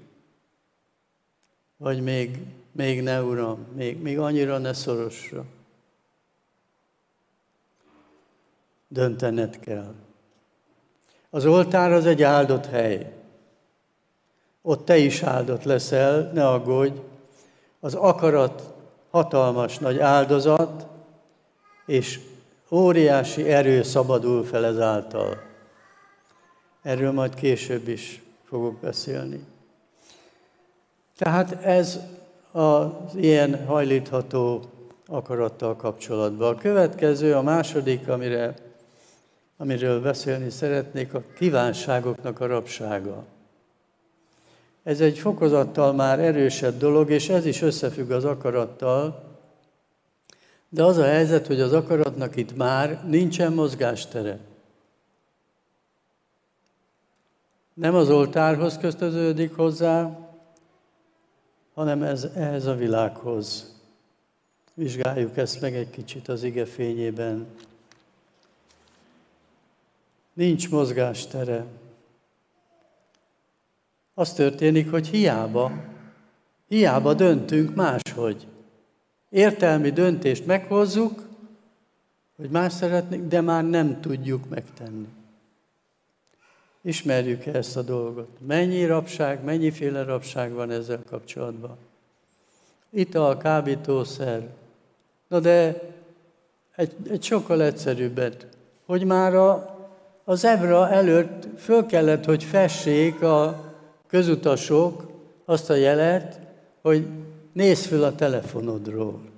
Vagy 1.77 2.03
még, 2.03 2.39
még 2.73 3.03
ne, 3.03 3.23
Uram, 3.23 3.67
még, 3.75 4.03
még 4.03 4.19
annyira 4.19 4.59
ne 4.59 4.73
szorosra. 4.73 5.45
Döntened 8.89 9.59
kell. 9.59 9.95
Az 11.31 11.47
oltár 11.47 11.93
az 11.93 12.07
egy 12.07 12.23
áldott 12.23 12.67
hely. 12.67 13.13
Ott 14.63 14.85
te 14.85 14.97
is 14.97 15.23
áldott 15.23 15.63
leszel, 15.63 16.31
ne 16.33 16.49
aggódj. 16.49 17.01
Az 17.81 17.95
akarat 17.95 18.75
hatalmas 19.11 19.79
nagy 19.79 19.99
áldozat, 19.99 20.87
és 21.87 22.21
óriási 22.73 23.49
erő 23.49 23.83
szabadul 23.83 24.45
fel 24.45 24.65
ezáltal. 24.65 25.43
Erről 26.83 27.13
majd 27.13 27.35
később 27.35 27.89
is 27.89 28.23
fogok 28.45 28.81
beszélni. 28.81 29.45
Tehát 31.17 31.65
ez 31.65 31.99
az 32.53 32.91
ilyen 33.15 33.67
hajlítható 33.67 34.63
akarattal 35.07 35.77
kapcsolatban. 35.77 36.55
A 36.55 36.59
következő, 36.59 37.35
a 37.35 37.43
második, 37.43 38.09
amire, 38.09 38.55
amiről 39.57 40.01
beszélni 40.01 40.51
szeretnék, 40.51 41.15
a 41.15 41.23
kívánságoknak 41.37 42.41
a 42.41 42.47
rabsága. 42.47 43.25
Ez 44.83 45.01
egy 45.01 45.19
fokozattal 45.19 45.93
már 45.93 46.21
erősebb 46.21 46.79
dolog, 46.79 47.11
és 47.11 47.29
ez 47.29 47.47
is 47.47 47.63
összefügg 47.63 48.11
az 48.11 48.25
akarattal, 48.25 49.32
de 50.75 50.85
az 50.85 50.97
a 50.97 51.05
helyzet, 51.05 51.47
hogy 51.47 51.61
az 51.61 51.73
akaratnak 51.73 52.37
itt 52.37 52.57
már 52.57 53.05
nincsen 53.07 53.53
mozgástere. 53.53 54.39
Nem 57.75 57.95
az 57.95 58.11
oltárhoz 58.11 58.79
köztöződik 58.79 59.55
hozzá, 59.55 60.19
hanem 61.75 62.03
ez, 62.03 62.25
ehhez 62.25 62.67
a 62.67 62.75
világhoz. 62.75 63.75
Vizsgáljuk 64.75 65.37
ezt 65.37 65.61
meg 65.61 65.75
egy 65.75 65.91
kicsit 65.91 66.29
az 66.29 66.43
ige 66.43 66.65
fényében. 66.65 67.47
Nincs 70.33 70.71
mozgástere. 70.71 71.65
Az 74.15 74.33
történik, 74.33 74.91
hogy 74.91 75.09
hiába, 75.09 75.73
hiába 76.69 77.15
döntünk 77.15 77.75
máshogy 77.75 78.47
értelmi 79.33 79.91
döntést 79.91 80.47
meghozzuk, 80.47 81.23
hogy 82.37 82.51
más 82.51 82.73
szeretnénk, 82.73 83.29
de 83.29 83.41
már 83.41 83.65
nem 83.65 84.01
tudjuk 84.01 84.49
megtenni. 84.49 85.07
Ismerjük 86.83 87.47
ezt 87.47 87.77
a 87.77 87.83
dolgot? 87.83 88.29
Mennyi 88.47 88.87
rabság, 88.87 89.45
mennyiféle 89.45 90.03
rabság 90.03 90.53
van 90.53 90.71
ezzel 90.71 91.03
kapcsolatban? 91.11 91.77
Ital, 92.91 93.37
kábítószer. 93.37 94.49
Na 95.29 95.41
de 95.41 95.83
egy, 96.77 96.93
egy 97.11 97.23
sokkal 97.23 97.63
egyszerűbbet, 97.63 98.47
hogy 98.87 99.05
már 99.05 99.35
a, 99.35 99.77
a 100.25 100.35
zebra 100.35 100.91
előtt 100.91 101.49
föl 101.59 101.87
kellett, 101.87 102.25
hogy 102.25 102.45
fessék 102.45 103.23
a 103.23 103.65
közutasok 104.07 105.11
azt 105.45 105.71
a 105.71 105.75
jelet, 105.75 106.41
hogy 106.81 107.07
nézz 107.53 107.87
föl 107.87 108.05
a 108.05 108.15
telefonodról. 108.15 109.31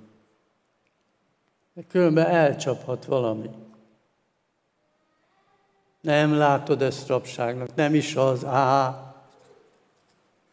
Különben 1.87 2.25
elcsaphat 2.25 3.05
valami. 3.05 3.49
Nem 6.01 6.33
látod 6.33 6.81
ezt 6.81 7.07
rabságnak, 7.07 7.75
nem 7.75 7.93
is 7.93 8.15
az, 8.15 8.45
á. 8.45 8.99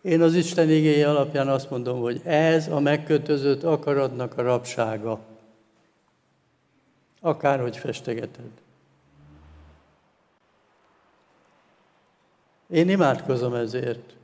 Én 0.03 0.23
az 0.23 0.35
Isten 0.35 0.71
igéje 0.71 1.09
alapján 1.09 1.49
azt 1.49 1.71
mondom, 1.71 2.01
hogy 2.01 2.21
ez 2.25 2.69
a 2.69 2.81
megkötözött 2.81 3.63
akaratnak 3.63 4.39
a 4.39 4.43
rabsága. 4.43 5.21
Akárhogy 7.21 7.77
festegeted. 7.77 8.51
Én 12.67 12.89
imádkozom 12.89 13.55
ezért, 13.55 14.17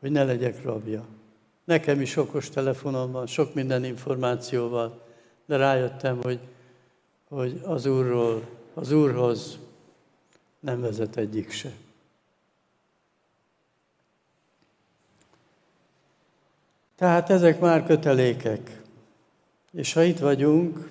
hogy 0.00 0.10
ne 0.10 0.24
legyek 0.24 0.62
rabja. 0.62 1.04
Nekem 1.64 2.00
is 2.00 2.16
okos 2.16 2.48
telefonom 2.48 3.12
van, 3.12 3.26
sok 3.26 3.54
minden 3.54 3.84
információval, 3.84 5.02
de 5.46 5.56
rájöttem, 5.56 6.22
hogy, 6.22 6.40
hogy 7.28 7.60
az 7.64 7.86
Úrról, 7.86 8.48
az 8.74 8.92
Úrhoz 8.92 9.58
nem 10.60 10.80
vezet 10.80 11.16
egyik 11.16 11.50
se. 11.50 11.72
Tehát 16.96 17.30
ezek 17.30 17.60
már 17.60 17.86
kötelékek. 17.86 18.80
És 19.72 19.92
ha 19.92 20.02
itt 20.02 20.18
vagyunk, 20.18 20.90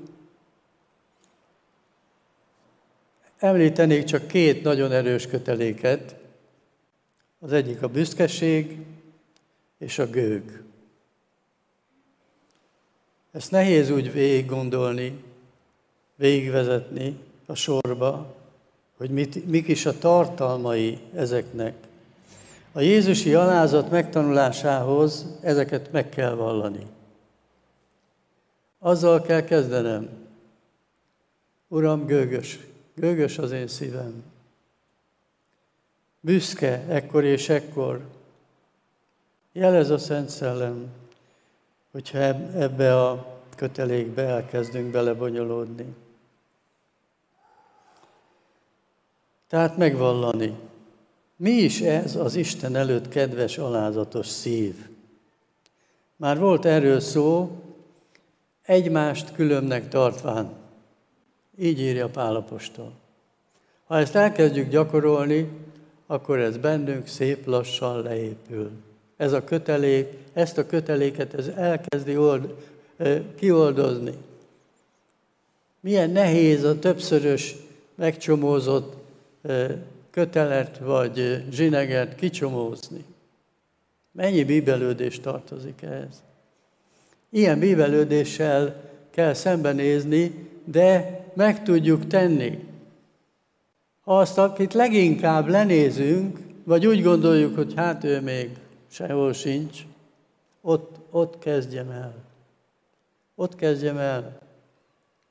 említenék 3.38 4.04
csak 4.04 4.28
két 4.28 4.64
nagyon 4.64 4.92
erős 4.92 5.28
köteléket. 5.28 6.16
Az 7.40 7.52
egyik 7.52 7.82
a 7.82 7.88
büszkeség, 7.88 8.78
és 9.84 10.00
a 10.00 10.10
gőg. 10.10 10.62
Ezt 13.32 13.52
nehéz 13.52 13.90
úgy 13.90 14.12
végig 14.12 14.46
gondolni, 14.46 15.24
végigvezetni 16.16 17.18
a 17.46 17.56
sorba, 17.56 18.36
hogy 18.98 19.10
mit, 19.10 19.46
mik 19.46 19.68
is 19.68 19.86
a 19.86 19.98
tartalmai 19.98 21.00
ezeknek. 21.16 21.76
A 22.72 22.80
Jézusi 22.80 23.34
alázat 23.34 23.90
megtanulásához 23.90 25.26
ezeket 25.42 25.92
meg 25.92 26.10
kell 26.10 26.34
vallani. 26.34 26.86
Azzal 28.80 29.22
kell 29.22 29.44
kezdenem. 29.44 30.10
Uram, 31.68 32.06
gőgös, 32.06 32.60
gőgös 32.96 33.38
az 33.38 33.52
én 33.52 33.68
szívem. 33.68 34.24
Büszke 36.20 36.86
ekkor 36.88 37.24
és 37.24 37.50
ekkor, 37.50 38.02
Jelez 39.56 39.90
a 39.90 39.98
Szent 39.98 40.30
Szellem, 40.30 40.88
hogyha 41.92 42.20
ebbe 42.58 43.02
a 43.02 43.40
kötelékbe 43.56 44.24
elkezdünk 44.24 44.92
belebonyolódni. 44.92 45.86
Tehát 49.48 49.78
megvallani. 49.78 50.56
Mi 51.36 51.52
is 51.52 51.82
ez 51.82 52.16
az 52.16 52.36
Isten 52.36 52.76
előtt 52.76 53.08
kedves, 53.08 53.58
alázatos 53.58 54.28
szív? 54.28 54.88
Már 56.16 56.40
volt 56.40 56.66
erről 56.66 57.00
szó, 57.00 57.62
egymást 58.62 59.34
különbnek 59.34 59.88
tartván. 59.88 60.54
Így 61.58 61.80
írja 61.80 62.10
Pálapostól. 62.10 62.92
Ha 63.86 63.98
ezt 63.98 64.16
elkezdjük 64.16 64.70
gyakorolni, 64.70 65.50
akkor 66.08 66.40
ez 66.40 66.58
bennünk 66.58 67.08
szép 67.08 67.46
lassan 67.46 68.02
leépül. 68.02 68.72
Ez 69.18 69.32
a 69.34 69.44
kötelék, 69.44 70.08
ezt 70.34 70.58
a 70.58 70.66
köteléket 70.66 71.34
ez 71.34 71.48
elkezdi 71.48 72.18
old, 72.18 72.56
kioldozni. 73.36 74.14
Milyen 75.80 76.10
nehéz 76.10 76.64
a 76.64 76.80
többszörös 76.80 77.56
megcsomózott 77.96 78.96
kötelet 80.12 80.78
vagy 80.78 81.44
zsinegert 81.52 82.16
kicsomózni. 82.16 83.04
Mennyi 84.12 84.44
bíbelődés 84.44 85.20
tartozik 85.20 85.82
ehhez? 85.82 86.24
Ilyen 87.30 87.60
bíbelődéssel 87.60 88.90
kell 89.10 89.34
szembenézni, 89.34 90.50
de 90.66 91.20
meg 91.34 91.64
tudjuk 91.64 92.08
tenni. 92.08 92.60
Ha 94.02 94.20
azt, 94.20 94.38
akit 94.38 94.74
leginkább 94.74 95.48
lenézünk, 95.48 96.40
vagy 96.64 96.88
úgy 96.88 97.04
gondoljuk, 97.04 97.56
hogy 97.56 97.74
hát 97.76 98.04
ő 98.04 98.22
még 98.22 98.50
sehol 98.94 99.34
sincs, 99.34 99.86
ott, 100.62 100.98
ott 101.10 101.40
kezdjem 101.40 101.90
el. 101.90 102.14
Ott 103.36 103.56
kezdjem 103.56 103.98
el, 103.98 104.40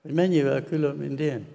hogy 0.02 0.12
mennyivel 0.12 0.64
külön, 0.64 0.96
mint 0.96 1.20
én. 1.20 1.46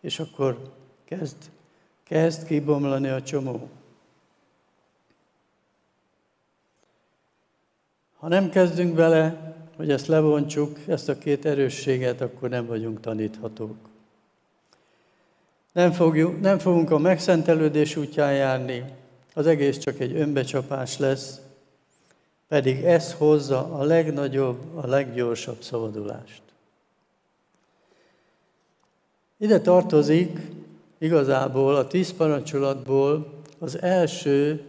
És 0.00 0.18
akkor 0.18 0.72
kezd, 1.04 1.36
kezd 2.02 2.46
kibomlani 2.46 3.08
a 3.08 3.22
csomó. 3.22 3.68
Ha 8.18 8.28
nem 8.28 8.50
kezdünk 8.50 8.94
bele, 8.94 9.54
hogy 9.76 9.90
ezt 9.90 10.06
levontsuk, 10.06 10.78
ezt 10.86 11.08
a 11.08 11.18
két 11.18 11.44
erősséget, 11.44 12.20
akkor 12.20 12.48
nem 12.48 12.66
vagyunk 12.66 13.00
taníthatók. 13.00 13.76
Nem, 15.78 15.92
fogjuk, 15.92 16.40
nem 16.40 16.58
fogunk 16.58 16.90
a 16.90 16.98
megszentelődés 16.98 17.96
útján 17.96 18.34
járni, 18.34 18.84
az 19.34 19.46
egész 19.46 19.78
csak 19.78 20.00
egy 20.00 20.16
önbecsapás 20.16 20.98
lesz, 20.98 21.40
pedig 22.48 22.84
ez 22.84 23.12
hozza 23.12 23.72
a 23.72 23.82
legnagyobb, 23.82 24.58
a 24.74 24.86
leggyorsabb 24.86 25.62
szabadulást. 25.62 26.42
Ide 29.36 29.60
tartozik 29.60 30.38
igazából 30.98 31.76
a 31.76 31.86
tíz 31.86 32.12
parancsolatból 32.12 33.32
az 33.58 33.82
első, 33.82 34.62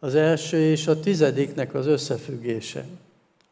az 0.00 0.14
első 0.14 0.58
és 0.58 0.86
a 0.86 1.00
tizediknek 1.00 1.74
az 1.74 1.86
összefüggése. 1.86 2.84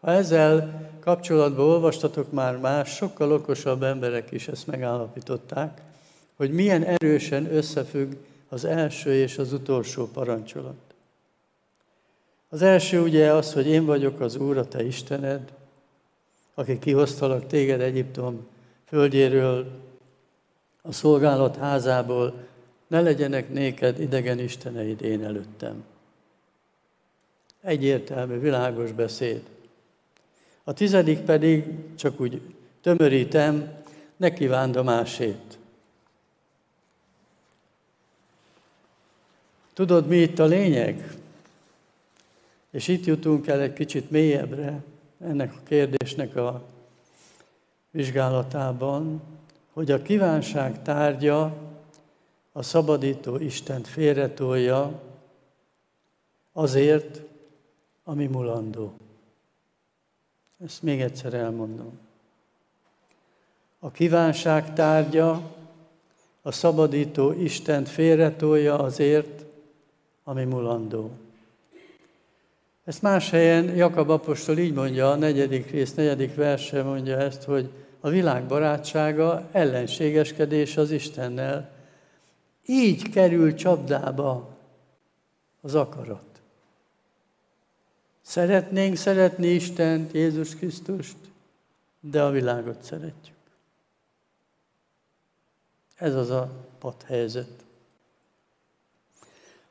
Ha 0.01 0.11
ezzel 0.11 0.91
kapcsolatban 1.01 1.67
olvastatok 1.67 2.33
már 2.33 2.57
más, 2.57 2.95
sokkal 2.95 3.33
okosabb 3.33 3.83
emberek 3.83 4.31
is 4.31 4.49
ezt 4.49 4.67
megállapították, 4.67 5.81
hogy 6.43 6.53
milyen 6.53 6.85
erősen 6.85 7.55
összefügg 7.55 8.13
az 8.49 8.65
első 8.65 9.13
és 9.15 9.39
az 9.39 9.53
utolsó 9.53 10.07
parancsolat. 10.07 10.95
Az 12.49 12.63
első 12.63 13.01
ugye 13.01 13.33
az, 13.33 13.53
hogy 13.53 13.67
én 13.67 13.85
vagyok 13.85 14.21
az 14.21 14.37
Úr, 14.37 14.57
a 14.57 14.69
te 14.69 14.85
Istened, 14.85 15.53
aki 16.55 16.79
kihoztalak 16.79 17.47
téged 17.47 17.81
Egyiptom 17.81 18.47
földjéről, 18.85 19.67
a 20.83 20.93
szolgálat 20.93 21.57
házából, 21.57 22.35
ne 22.87 23.01
legyenek 23.01 23.53
néked 23.53 24.01
idegen 24.01 24.39
isteneid 24.39 25.03
én 25.03 25.25
előttem. 25.25 25.85
Egyértelmű, 27.61 28.39
világos 28.39 28.93
beszéd. 28.93 29.43
A 30.65 30.73
tizedik 30.73 31.19
pedig, 31.19 31.65
csak 31.97 32.21
úgy 32.21 32.41
tömörítem, 32.81 33.73
ne 34.17 34.33
kívánd 34.33 34.77
a 34.77 34.83
másét. 34.83 35.61
Tudod, 39.73 40.07
mi 40.07 40.17
itt 40.17 40.39
a 40.39 40.45
lényeg? 40.45 41.17
És 42.71 42.89
itt 42.89 43.05
jutunk 43.05 43.47
el 43.47 43.61
egy 43.61 43.73
kicsit 43.73 44.11
mélyebbre 44.11 44.83
ennek 45.21 45.55
a 45.55 45.63
kérdésnek 45.65 46.37
a 46.37 46.63
vizsgálatában, 47.91 49.23
hogy 49.73 49.91
a 49.91 50.03
kívánság 50.03 50.83
tárgya 50.83 51.57
a 52.53 52.63
szabadító 52.63 53.37
Istent 53.37 53.89
félretolja 53.89 55.01
azért, 56.53 57.21
ami 58.05 58.27
mulandó. 58.27 58.93
Ezt 60.65 60.83
még 60.83 61.01
egyszer 61.01 61.35
elmondom. 61.35 61.99
A 63.79 63.91
kívánság 63.91 64.75
tárgya 64.75 65.57
a 66.43 66.53
szabadító 66.53 67.33
Istent 67.33 67.89
félretolja 67.89 68.79
azért, 68.79 69.42
ami 70.25 70.45
mulandó. 70.45 71.11
Ezt 72.85 73.03
más 73.03 73.31
helyen 73.31 73.65
Jakab 73.77 74.11
apostol 74.11 74.59
így 74.59 74.73
mondja, 74.73 75.11
a 75.11 75.15
negyedik 75.15 75.71
rész, 75.71 75.95
negyedik 75.95 76.35
verse 76.35 76.83
mondja 76.83 77.17
ezt, 77.17 77.43
hogy 77.43 77.71
a 78.01 78.09
világ 78.09 78.47
barátsága 78.47 79.49
ellenségeskedés 79.53 80.77
az 80.77 80.91
Istennel. 80.91 81.71
Így 82.67 83.11
kerül 83.11 83.55
csapdába 83.55 84.57
az 85.61 85.75
akarat. 85.75 86.41
Szeretnénk 88.23 88.97
szeretni 88.97 89.47
Istent, 89.47 90.13
Jézus 90.13 90.57
Krisztust, 90.57 91.17
de 92.01 92.23
a 92.23 92.31
világot 92.31 92.83
szeretjük. 92.83 93.37
Ez 95.97 96.15
az 96.15 96.31
a 96.31 96.51
padhelyzet. 96.79 97.65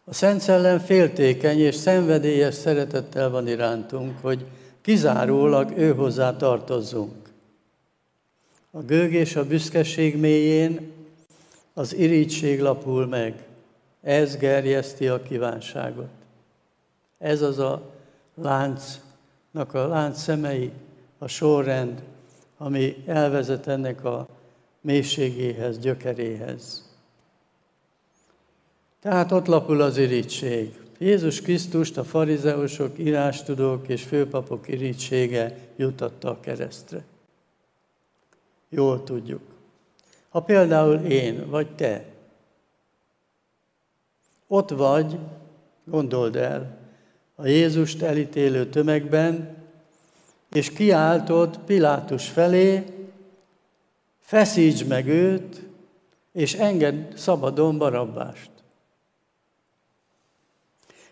A 0.06 0.14
Szent 0.14 0.42
Szellem 0.42 0.80
féltékeny 0.80 1.60
és 1.60 1.76
szenvedélyes 1.76 2.56
szeretettel 2.56 3.30
van 3.30 3.48
irántunk, 3.48 4.18
hogy 4.22 4.46
kizárólag 4.82 5.78
ő 5.78 5.94
hozzá 5.94 6.36
tartozzunk. 6.36 7.30
A 8.72 8.82
gőg 8.82 9.14
és 9.14 9.36
a 9.36 9.46
büszkeség 9.46 10.18
mélyén 10.18 10.92
az 11.74 11.96
irigység 11.96 12.62
lapul 12.62 13.06
meg. 13.06 13.46
Ez 14.02 14.38
gerjeszti 14.38 15.08
a 15.08 15.22
kívánságot. 15.22 16.10
Ez 17.18 17.42
az 17.42 17.60
a 17.60 17.82
láncnak 18.36 19.74
a 19.74 19.88
lánc 19.88 20.22
szemei, 20.22 20.72
a 21.18 21.28
sorrend, 21.28 22.04
ami 22.58 23.04
elvezet 23.06 23.68
ennek 23.68 24.04
a 24.04 24.28
mélységéhez, 24.82 25.80
gyökeréhez. 25.80 26.91
Tehát 29.02 29.32
ott 29.32 29.46
lapul 29.46 29.82
az 29.82 29.98
irítség. 29.98 30.80
Jézus 30.98 31.42
Krisztust 31.42 31.98
a 31.98 32.04
farizeusok, 32.04 33.00
írástudók 33.00 33.88
és 33.88 34.04
főpapok 34.04 34.68
irítsége 34.68 35.58
jutatta 35.76 36.30
a 36.30 36.40
keresztre. 36.40 37.04
Jól 38.70 39.04
tudjuk. 39.04 39.42
Ha 40.30 40.42
például 40.42 40.96
én 40.96 41.50
vagy 41.50 41.76
te 41.76 42.06
ott 44.52 44.70
vagy, 44.70 45.18
gondold 45.84 46.36
el, 46.36 46.78
a 47.36 47.48
Jézust 47.48 48.02
elítélő 48.02 48.70
tömegben, 48.70 49.58
és 50.52 50.72
kiáltod 50.72 51.60
Pilátus 51.66 52.30
felé, 52.30 52.84
feszíts 54.20 54.86
meg 54.86 55.08
őt, 55.08 55.62
és 56.32 56.54
engedd 56.54 57.16
szabadon 57.16 57.78
Barabbást. 57.78 58.51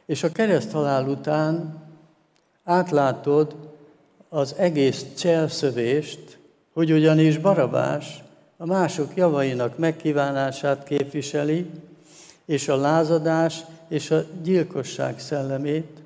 És 0.10 0.24
a 0.24 0.32
kereszthalál 0.32 1.08
után 1.08 1.84
átlátod 2.64 3.56
az 4.30 4.56
egész 4.58 5.06
cselszövést, 5.18 6.38
hogy 6.74 6.92
ugyanis 6.92 7.38
Barabás 7.38 8.24
a 8.58 8.66
mások 8.66 9.16
javainak 9.16 9.78
megkívánását 9.78 10.84
képviseli, 10.84 11.70
és 12.46 12.68
a 12.68 12.76
lázadás 12.76 13.64
és 13.88 14.12
a 14.12 14.24
gyilkosság 14.44 15.20
szellemét, 15.20 16.02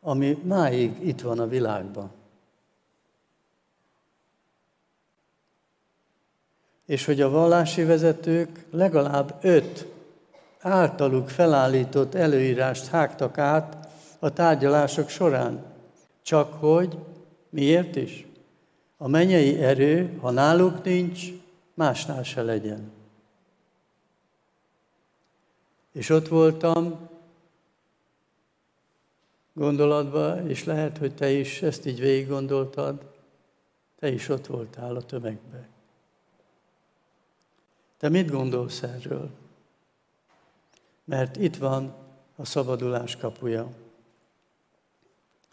ami 0.00 0.38
máig 0.42 1.06
itt 1.06 1.20
van 1.20 1.38
a 1.38 1.48
világban. 1.48 2.10
És 6.86 7.04
hogy 7.04 7.20
a 7.20 7.30
vallási 7.30 7.84
vezetők 7.84 8.64
legalább 8.70 9.38
öt 9.40 9.93
általuk 10.64 11.28
felállított 11.28 12.14
előírást 12.14 12.86
hágtak 12.86 13.38
át 13.38 13.88
a 14.18 14.32
tárgyalások 14.32 15.08
során. 15.08 15.64
Csak 16.22 16.52
hogy 16.52 16.98
miért 17.48 17.96
is? 17.96 18.26
A 18.96 19.08
mennyei 19.08 19.62
erő, 19.62 20.18
ha 20.20 20.30
náluk 20.30 20.84
nincs, 20.84 21.22
másnál 21.74 22.22
se 22.22 22.42
legyen. 22.42 22.92
És 25.92 26.08
ott 26.08 26.28
voltam 26.28 27.08
gondolatba, 29.52 30.48
és 30.48 30.64
lehet, 30.64 30.98
hogy 30.98 31.14
te 31.14 31.30
is 31.30 31.62
ezt 31.62 31.86
így 31.86 32.00
végig 32.00 32.28
gondoltad, 32.28 33.12
te 33.98 34.08
is 34.08 34.28
ott 34.28 34.46
voltál 34.46 34.96
a 34.96 35.02
tömegben. 35.02 35.66
Te 37.98 38.08
mit 38.08 38.30
gondolsz 38.30 38.82
erről? 38.82 39.30
Mert 41.04 41.36
itt 41.36 41.56
van 41.56 41.94
a 42.36 42.44
szabadulás 42.44 43.16
kapuja. 43.16 43.68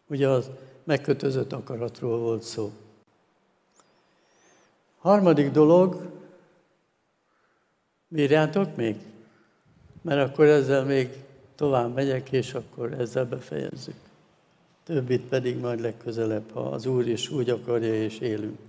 Ugye 0.07 0.27
az 0.27 0.49
megkötözött 0.83 1.53
akaratról 1.53 2.17
volt 2.19 2.43
szó. 2.43 2.71
Harmadik 4.99 5.51
dolog, 5.51 6.11
bírjátok 8.07 8.75
még? 8.75 8.95
Mert 10.01 10.29
akkor 10.29 10.45
ezzel 10.45 10.83
még 10.83 11.23
tovább 11.55 11.93
megyek, 11.93 12.31
és 12.31 12.53
akkor 12.53 12.93
ezzel 12.93 13.25
befejezzük. 13.25 13.95
Többit 14.83 15.21
pedig 15.21 15.59
majd 15.59 15.79
legközelebb, 15.79 16.51
ha 16.53 16.59
az 16.59 16.85
Úr 16.85 17.07
is 17.07 17.29
úgy 17.29 17.49
akarja, 17.49 17.93
és 17.93 18.19
élünk. 18.19 18.59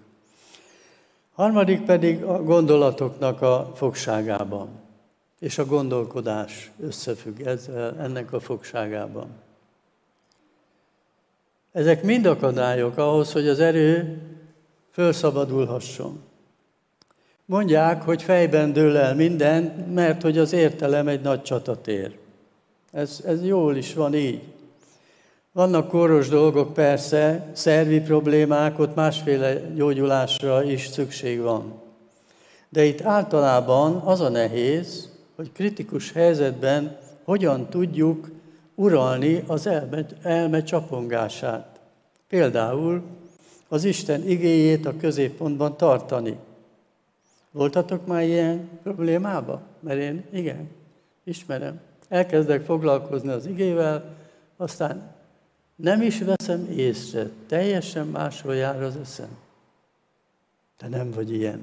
Harmadik 1.34 1.84
pedig 1.84 2.22
a 2.22 2.42
gondolatoknak 2.42 3.42
a 3.42 3.72
fogságában, 3.74 4.68
és 5.42 5.58
a 5.58 5.64
gondolkodás 5.64 6.70
összefügg 6.80 7.40
ezzel, 7.40 7.96
ennek 8.00 8.32
a 8.32 8.40
fogságában. 8.40 9.26
Ezek 11.72 12.02
mind 12.02 12.26
akadályok 12.26 12.96
ahhoz, 12.96 13.32
hogy 13.32 13.48
az 13.48 13.60
erő 13.60 14.20
fölszabadulhasson. 14.90 16.20
Mondják, 17.44 18.02
hogy 18.02 18.22
fejben 18.22 18.72
dől 18.72 18.96
el 18.96 19.14
minden, 19.14 19.62
mert 19.94 20.22
hogy 20.22 20.38
az 20.38 20.52
értelem 20.52 21.08
egy 21.08 21.20
nagy 21.20 21.42
csatatér. 21.42 22.18
Ez, 22.92 23.22
ez 23.26 23.44
jól 23.44 23.76
is 23.76 23.94
van 23.94 24.14
így. 24.14 24.42
Vannak 25.52 25.88
koros 25.88 26.28
dolgok 26.28 26.72
persze, 26.72 27.50
szervi 27.52 28.00
problémák, 28.00 28.78
ott 28.78 28.94
másféle 28.94 29.54
gyógyulásra 29.74 30.62
is 30.62 30.86
szükség 30.86 31.40
van. 31.40 31.80
De 32.68 32.84
itt 32.84 33.00
általában 33.00 33.96
az 33.96 34.20
a 34.20 34.28
nehéz, 34.28 35.11
hogy 35.36 35.52
kritikus 35.52 36.12
helyzetben 36.12 36.98
hogyan 37.24 37.68
tudjuk 37.68 38.30
uralni 38.74 39.44
az 39.46 39.66
elme, 39.66 40.06
elme 40.22 40.62
csapongását. 40.62 41.80
Például 42.28 43.02
az 43.68 43.84
Isten 43.84 44.28
igéjét 44.28 44.86
a 44.86 44.96
középpontban 44.96 45.76
tartani. 45.76 46.36
Voltatok 47.50 48.06
már 48.06 48.22
ilyen 48.22 48.68
problémába? 48.82 49.62
Mert 49.80 49.98
én 49.98 50.24
igen, 50.30 50.68
ismerem. 51.24 51.80
Elkezdek 52.08 52.64
foglalkozni 52.64 53.28
az 53.28 53.46
igével, 53.46 54.14
aztán 54.56 55.14
nem 55.76 56.02
is 56.02 56.20
veszem 56.20 56.70
észre, 56.70 57.28
teljesen 57.46 58.06
máshol 58.06 58.54
jár 58.54 58.82
az 58.82 58.96
eszem. 58.96 59.36
Te 60.76 60.88
nem 60.88 61.10
vagy 61.10 61.32
ilyen. 61.32 61.60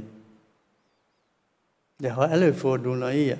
De 1.97 2.11
ha 2.11 2.30
előfordulna 2.30 3.11
ilyen, 3.11 3.39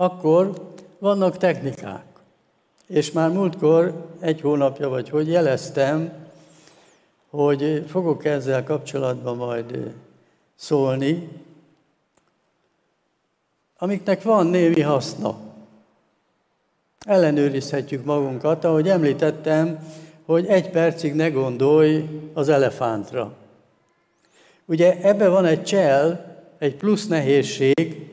akkor 0.00 0.72
vannak 0.98 1.36
technikák. 1.36 2.04
És 2.86 3.12
már 3.12 3.30
múltkor, 3.30 4.06
egy 4.20 4.40
hónapja 4.40 4.88
vagy 4.88 5.08
hogy 5.08 5.28
jeleztem, 5.28 6.12
hogy 7.30 7.84
fogok 7.88 8.24
ezzel 8.24 8.64
kapcsolatban 8.64 9.36
majd 9.36 9.94
szólni, 10.54 11.28
amiknek 13.78 14.22
van 14.22 14.46
némi 14.46 14.80
haszna. 14.80 15.38
Ellenőrizhetjük 17.06 18.04
magunkat, 18.04 18.64
ahogy 18.64 18.88
említettem, 18.88 19.86
hogy 20.24 20.46
egy 20.46 20.70
percig 20.70 21.14
ne 21.14 21.28
gondolj 21.28 22.08
az 22.32 22.48
elefántra. 22.48 23.32
Ugye 24.64 25.00
ebbe 25.02 25.28
van 25.28 25.44
egy 25.44 25.64
csel, 25.64 26.36
egy 26.58 26.76
plusz 26.76 27.06
nehézség, 27.06 28.08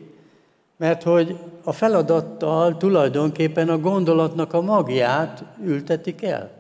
mert 0.78 1.04
hogy 1.04 1.38
a 1.68 1.72
feladattal 1.72 2.78
tulajdonképpen 2.78 3.70
a 3.70 3.78
gondolatnak 3.78 4.54
a 4.54 4.62
magját 4.62 5.44
ültetik 5.64 6.24
el. 6.24 6.52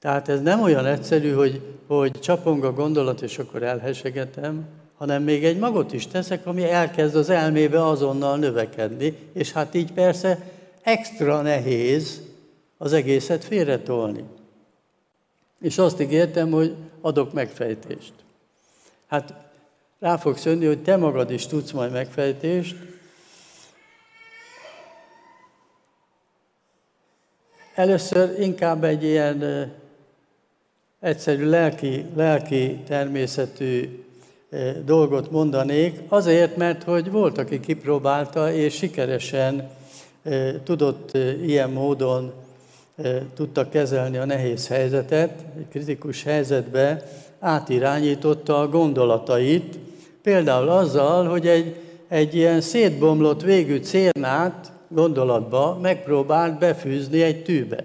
Tehát 0.00 0.28
ez 0.28 0.42
nem 0.42 0.62
olyan 0.62 0.86
egyszerű, 0.86 1.32
hogy, 1.32 1.62
hogy 1.86 2.20
csapong 2.20 2.64
a 2.64 2.72
gondolat, 2.72 3.20
és 3.22 3.38
akkor 3.38 3.62
elhesegetem, 3.62 4.66
hanem 4.96 5.22
még 5.22 5.44
egy 5.44 5.58
magot 5.58 5.92
is 5.92 6.06
teszek, 6.06 6.46
ami 6.46 6.64
elkezd 6.64 7.16
az 7.16 7.30
elmébe 7.30 7.86
azonnal 7.86 8.36
növekedni, 8.36 9.16
és 9.32 9.52
hát 9.52 9.74
így 9.74 9.92
persze 9.92 10.50
extra 10.82 11.42
nehéz 11.42 12.22
az 12.76 12.92
egészet 12.92 13.44
félretolni. 13.44 14.24
És 15.60 15.78
azt 15.78 16.00
ígértem, 16.00 16.50
hogy 16.50 16.74
adok 17.00 17.32
megfejtést. 17.32 18.12
Hát 19.06 19.47
rá 20.00 20.16
fogsz 20.16 20.44
jönni, 20.44 20.66
hogy 20.66 20.82
te 20.82 20.96
magad 20.96 21.30
is 21.30 21.46
tudsz 21.46 21.70
majd 21.70 21.92
megfejtést. 21.92 22.76
Először 27.74 28.40
inkább 28.40 28.84
egy 28.84 29.04
ilyen 29.04 29.72
egyszerű 31.00 31.48
lelki, 31.48 32.04
lelki 32.14 32.76
természetű 32.86 34.02
dolgot 34.84 35.30
mondanék, 35.30 36.00
azért, 36.08 36.56
mert 36.56 36.82
hogy 36.82 37.10
volt, 37.10 37.38
aki 37.38 37.60
kipróbálta, 37.60 38.52
és 38.52 38.74
sikeresen 38.74 39.70
tudott 40.64 41.16
ilyen 41.42 41.70
módon 41.70 42.32
tudta 43.34 43.68
kezelni 43.68 44.16
a 44.16 44.24
nehéz 44.24 44.68
helyzetet, 44.68 45.44
egy 45.58 45.68
kritikus 45.70 46.22
helyzetbe 46.22 47.08
átirányította 47.38 48.60
a 48.60 48.68
gondolatait, 48.68 49.78
például 50.22 50.68
azzal, 50.68 51.28
hogy 51.28 51.46
egy, 51.46 51.76
egy 52.08 52.34
ilyen 52.34 52.60
szétbomlott 52.60 53.42
végű 53.42 53.76
cérnát 53.76 54.72
gondolatba 54.88 55.78
megpróbált 55.82 56.58
befűzni 56.58 57.22
egy 57.22 57.42
tűbe. 57.42 57.84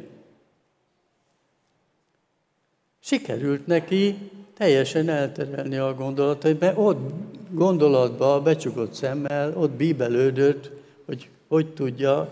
Sikerült 3.00 3.68
neki 3.68 4.18
teljesen 4.58 5.10
elterelni 5.10 5.78
a 5.78 5.94
gondolatait, 5.94 6.60
mert 6.60 6.78
ott 6.78 7.10
gondolatba, 7.50 8.42
becsukott 8.42 8.94
szemmel, 8.94 9.58
ott 9.58 9.72
bíbelődött, 9.72 10.72
hogy 11.06 11.30
hogy 11.54 11.74
tudja 11.74 12.30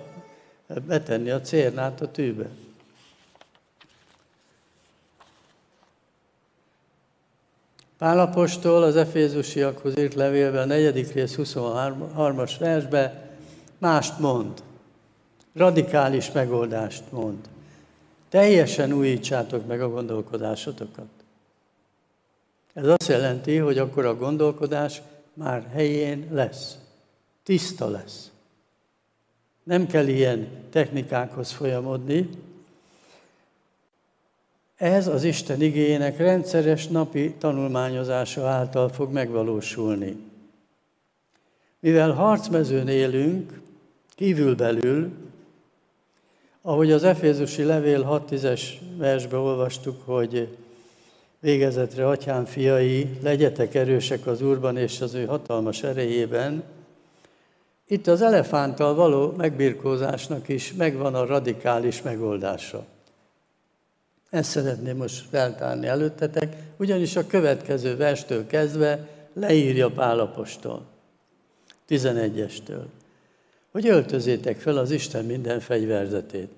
betenni 0.87 1.29
a 1.29 1.41
cérnát 1.41 2.01
a 2.01 2.11
tűbe. 2.11 2.49
Pálapostól 8.01 8.83
az 8.83 8.95
Efézusiakhoz 8.95 9.97
írt 9.97 10.13
levélben, 10.13 10.61
a 10.61 10.65
negyedik 10.65 11.13
rész 11.13 11.35
23-as 11.37 12.55
versbe 12.59 13.29
mást 13.77 14.19
mond. 14.19 14.63
Radikális 15.53 16.31
megoldást 16.31 17.03
mond. 17.11 17.37
Teljesen 18.29 18.91
újítsátok 18.91 19.67
meg 19.67 19.81
a 19.81 19.89
gondolkodásotokat. 19.89 21.09
Ez 22.73 22.87
azt 22.87 23.07
jelenti, 23.07 23.57
hogy 23.57 23.77
akkor 23.77 24.05
a 24.05 24.15
gondolkodás 24.15 25.01
már 25.33 25.67
helyén 25.73 26.27
lesz. 26.31 26.77
Tiszta 27.43 27.89
lesz. 27.89 28.31
Nem 29.63 29.87
kell 29.87 30.07
ilyen 30.07 30.47
technikákhoz 30.69 31.51
folyamodni. 31.51 32.29
Ez 34.81 35.07
az 35.07 35.23
Isten 35.23 35.61
igényének 35.61 36.17
rendszeres 36.17 36.87
napi 36.87 37.33
tanulmányozása 37.33 38.47
által 38.47 38.89
fog 38.89 39.11
megvalósulni. 39.11 40.17
Mivel 41.79 42.11
harcmezőn 42.11 42.87
élünk, 42.87 43.61
kívülbelül, 44.15 45.11
ahogy 46.61 46.91
az 46.91 47.03
Efézusi 47.03 47.63
Levél 47.63 48.23
6-10-es 48.29 48.61
versbe 48.97 49.37
olvastuk, 49.37 50.01
hogy 50.05 50.57
Végezetre, 51.39 52.07
atyám 52.07 52.45
fiai, 52.45 53.17
legyetek 53.23 53.75
erősek 53.75 54.27
az 54.27 54.41
Úrban 54.41 54.77
és 54.77 55.01
az 55.01 55.13
ő 55.13 55.25
hatalmas 55.25 55.83
erejében. 55.83 56.63
Itt 57.87 58.07
az 58.07 58.21
elefánttal 58.21 58.95
való 58.95 59.33
megbirkózásnak 59.37 60.47
is 60.47 60.73
megvan 60.73 61.15
a 61.15 61.25
radikális 61.25 62.01
megoldása. 62.01 62.85
Ezt 64.31 64.49
szeretném 64.49 64.97
most 64.97 65.25
feltárni 65.29 65.87
előttetek, 65.87 66.55
ugyanis 66.77 67.15
a 67.15 67.27
következő 67.27 67.95
verstől 67.95 68.47
kezdve 68.47 69.07
leírja 69.33 69.89
Pálapostól, 69.89 70.85
11-estől, 71.89 72.83
hogy 73.71 73.87
öltözétek 73.87 74.59
fel 74.59 74.77
az 74.77 74.91
Isten 74.91 75.25
minden 75.25 75.59
fegyverzetét. 75.59 76.51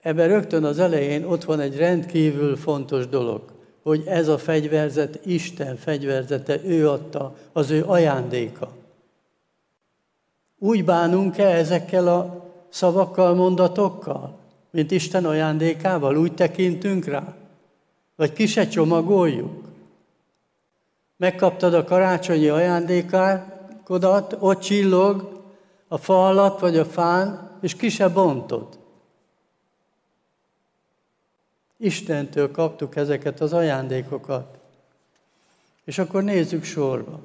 Ebben 0.00 0.28
rögtön 0.28 0.64
az 0.64 0.78
elején 0.78 1.24
ott 1.24 1.44
van 1.44 1.60
egy 1.60 1.76
rendkívül 1.76 2.56
fontos 2.56 3.08
dolog, 3.08 3.42
hogy 3.82 4.02
ez 4.06 4.28
a 4.28 4.38
fegyverzet 4.38 5.26
Isten 5.26 5.76
fegyverzete, 5.76 6.64
ő 6.64 6.88
adta, 6.88 7.36
az 7.52 7.70
ő 7.70 7.84
ajándéka. 7.84 8.72
Úgy 10.58 10.84
bánunk-e 10.84 11.46
ezekkel 11.46 12.08
a 12.08 12.50
szavakkal, 12.68 13.34
mondatokkal, 13.34 14.40
mint 14.72 14.90
Isten 14.90 15.24
ajándékával? 15.24 16.16
Úgy 16.16 16.34
tekintünk 16.34 17.04
rá? 17.04 17.34
Vagy 18.16 18.32
ki 18.32 18.46
se 18.46 18.68
csomagoljuk? 18.68 19.62
megkaptad 21.22 21.74
a 21.74 21.84
karácsonyi 21.84 22.48
ajándékákodat, 22.48 24.36
ott 24.38 24.60
csillog 24.60 25.42
a 25.88 25.98
fa 25.98 26.26
alatt 26.26 26.60
vagy 26.60 26.76
a 26.76 26.84
fán, 26.84 27.50
és 27.60 27.74
ki 27.74 27.88
se 27.88 28.08
bontod. 28.08 28.78
Istentől 31.76 32.50
kaptuk 32.50 32.96
ezeket 32.96 33.40
az 33.40 33.52
ajándékokat. 33.52 34.58
És 35.84 35.98
akkor 35.98 36.22
nézzük 36.22 36.64
sorba. 36.64 37.20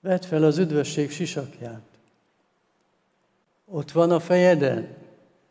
Vedd 0.00 0.22
fel 0.22 0.44
az 0.44 0.58
üdvösség 0.58 1.10
sisakját. 1.10 1.86
Ott 3.64 3.90
van 3.90 4.10
a 4.10 4.20
fejeden. 4.20 4.96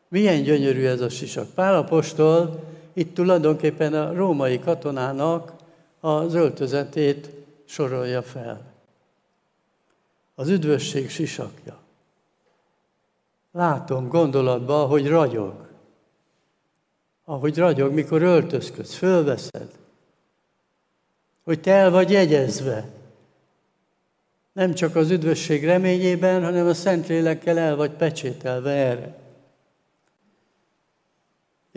Milyen 0.07 0.43
gyönyörű 0.43 0.85
ez 0.85 1.01
a 1.01 1.09
sisak. 1.09 1.49
Pál 1.49 1.75
apostol 1.75 2.63
itt 2.93 3.13
tulajdonképpen 3.13 3.93
a 3.93 4.13
római 4.13 4.59
katonának 4.59 5.53
az 5.99 6.33
öltözetét 6.33 7.29
sorolja 7.65 8.21
fel. 8.21 8.61
Az 10.35 10.49
üdvösség 10.49 11.09
sisakja. 11.09 11.77
Látom 13.51 14.07
gondolatban, 14.07 14.87
hogy 14.87 15.07
ragyog. 15.07 15.67
Ahogy 17.25 17.57
ragyog, 17.57 17.93
mikor 17.93 18.21
öltözködsz, 18.21 18.95
fölveszed. 18.95 19.71
Hogy 21.43 21.61
te 21.61 21.71
el 21.71 21.91
vagy 21.91 22.11
jegyezve. 22.11 22.89
Nem 24.53 24.73
csak 24.73 24.95
az 24.95 25.09
üdvösség 25.09 25.65
reményében, 25.65 26.43
hanem 26.43 26.67
a 26.67 26.73
Szentlélekkel 26.73 27.57
el 27.57 27.75
vagy 27.75 27.91
pecsételve 27.91 28.71
erre. 28.71 29.26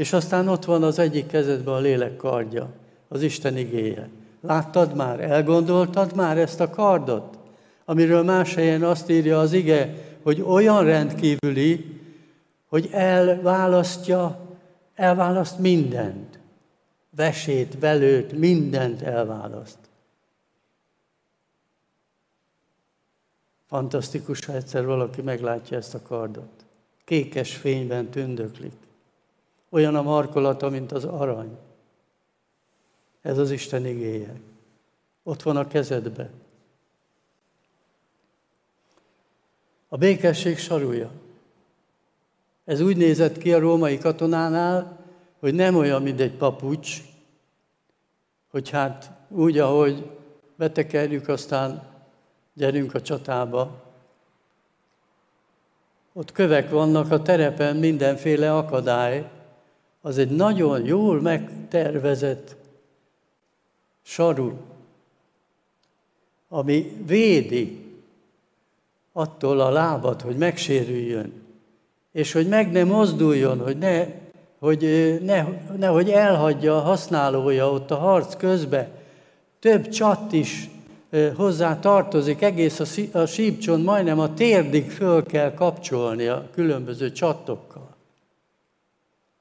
És 0.00 0.12
aztán 0.12 0.48
ott 0.48 0.64
van 0.64 0.82
az 0.82 0.98
egyik 0.98 1.26
kezedben 1.26 1.74
a 1.74 1.78
lélek 1.78 2.16
kardja, 2.16 2.68
az 3.08 3.22
Isten 3.22 3.56
igéje. 3.56 4.08
Láttad 4.40 4.94
már, 4.94 5.20
elgondoltad 5.20 6.14
már 6.14 6.38
ezt 6.38 6.60
a 6.60 6.70
kardot? 6.70 7.38
Amiről 7.84 8.22
más 8.22 8.54
helyen 8.54 8.82
azt 8.82 9.10
írja 9.10 9.40
az 9.40 9.52
ige, 9.52 9.94
hogy 10.22 10.40
olyan 10.40 10.84
rendkívüli, 10.84 12.00
hogy 12.68 12.88
elválasztja, 12.92 14.40
elválaszt 14.94 15.58
mindent. 15.58 16.38
Vesét, 17.16 17.78
velőt, 17.78 18.32
mindent 18.32 19.02
elválaszt. 19.02 19.78
Fantasztikus, 23.66 24.44
ha 24.44 24.52
egyszer 24.52 24.86
valaki 24.86 25.22
meglátja 25.22 25.76
ezt 25.76 25.94
a 25.94 26.02
kardot. 26.02 26.64
Kékes 27.04 27.56
fényben 27.56 28.08
tündöklik. 28.08 28.88
Olyan 29.70 29.94
a 29.94 30.02
markolata, 30.02 30.68
mint 30.68 30.92
az 30.92 31.04
arany. 31.04 31.58
Ez 33.22 33.38
az 33.38 33.50
Isten 33.50 33.86
igéje. 33.86 34.40
Ott 35.22 35.42
van 35.42 35.56
a 35.56 35.68
kezedbe. 35.68 36.30
A 39.88 39.96
békesség 39.96 40.58
sarúja. 40.58 41.10
Ez 42.64 42.80
úgy 42.80 42.96
nézett 42.96 43.38
ki 43.38 43.52
a 43.52 43.58
római 43.58 43.98
katonánál, 43.98 44.98
hogy 45.38 45.54
nem 45.54 45.76
olyan, 45.76 46.02
mint 46.02 46.20
egy 46.20 46.34
papucs, 46.34 47.02
hogy 48.50 48.70
hát 48.70 49.10
úgy, 49.28 49.58
ahogy 49.58 50.10
betekerjük, 50.56 51.28
aztán 51.28 51.88
gyerünk 52.54 52.94
a 52.94 53.02
csatába. 53.02 53.82
Ott 56.12 56.32
kövek 56.32 56.70
vannak 56.70 57.10
a 57.10 57.22
terepen, 57.22 57.76
mindenféle 57.76 58.56
akadály. 58.56 59.30
Az 60.00 60.18
egy 60.18 60.30
nagyon 60.30 60.84
jól 60.84 61.20
megtervezett 61.20 62.56
saru, 64.02 64.52
ami 66.48 66.92
védi 67.06 67.78
attól 69.12 69.60
a 69.60 69.70
lábat, 69.70 70.22
hogy 70.22 70.36
megsérüljön, 70.36 71.32
és 72.12 72.32
hogy 72.32 72.48
meg 72.48 72.72
ne 72.72 72.84
mozduljon, 72.84 73.60
hogy 73.60 73.78
ne, 73.78 74.06
hogy 74.58 75.18
ne, 75.24 75.46
nehogy 75.76 76.10
elhagyja 76.10 76.76
a 76.76 76.80
használója 76.80 77.70
ott 77.70 77.90
a 77.90 77.96
harc 77.96 78.36
közbe. 78.36 78.90
Több 79.58 79.88
csat 79.88 80.32
is 80.32 80.70
hozzá 81.36 81.78
tartozik, 81.78 82.42
egész 82.42 82.80
a, 82.80 83.18
a 83.18 83.26
sípcson 83.26 83.80
majdnem 83.80 84.18
a 84.18 84.34
térdig 84.34 84.90
föl 84.90 85.26
kell 85.26 85.54
kapcsolni 85.54 86.26
a 86.26 86.48
különböző 86.54 87.12
csatokkal. 87.12 87.89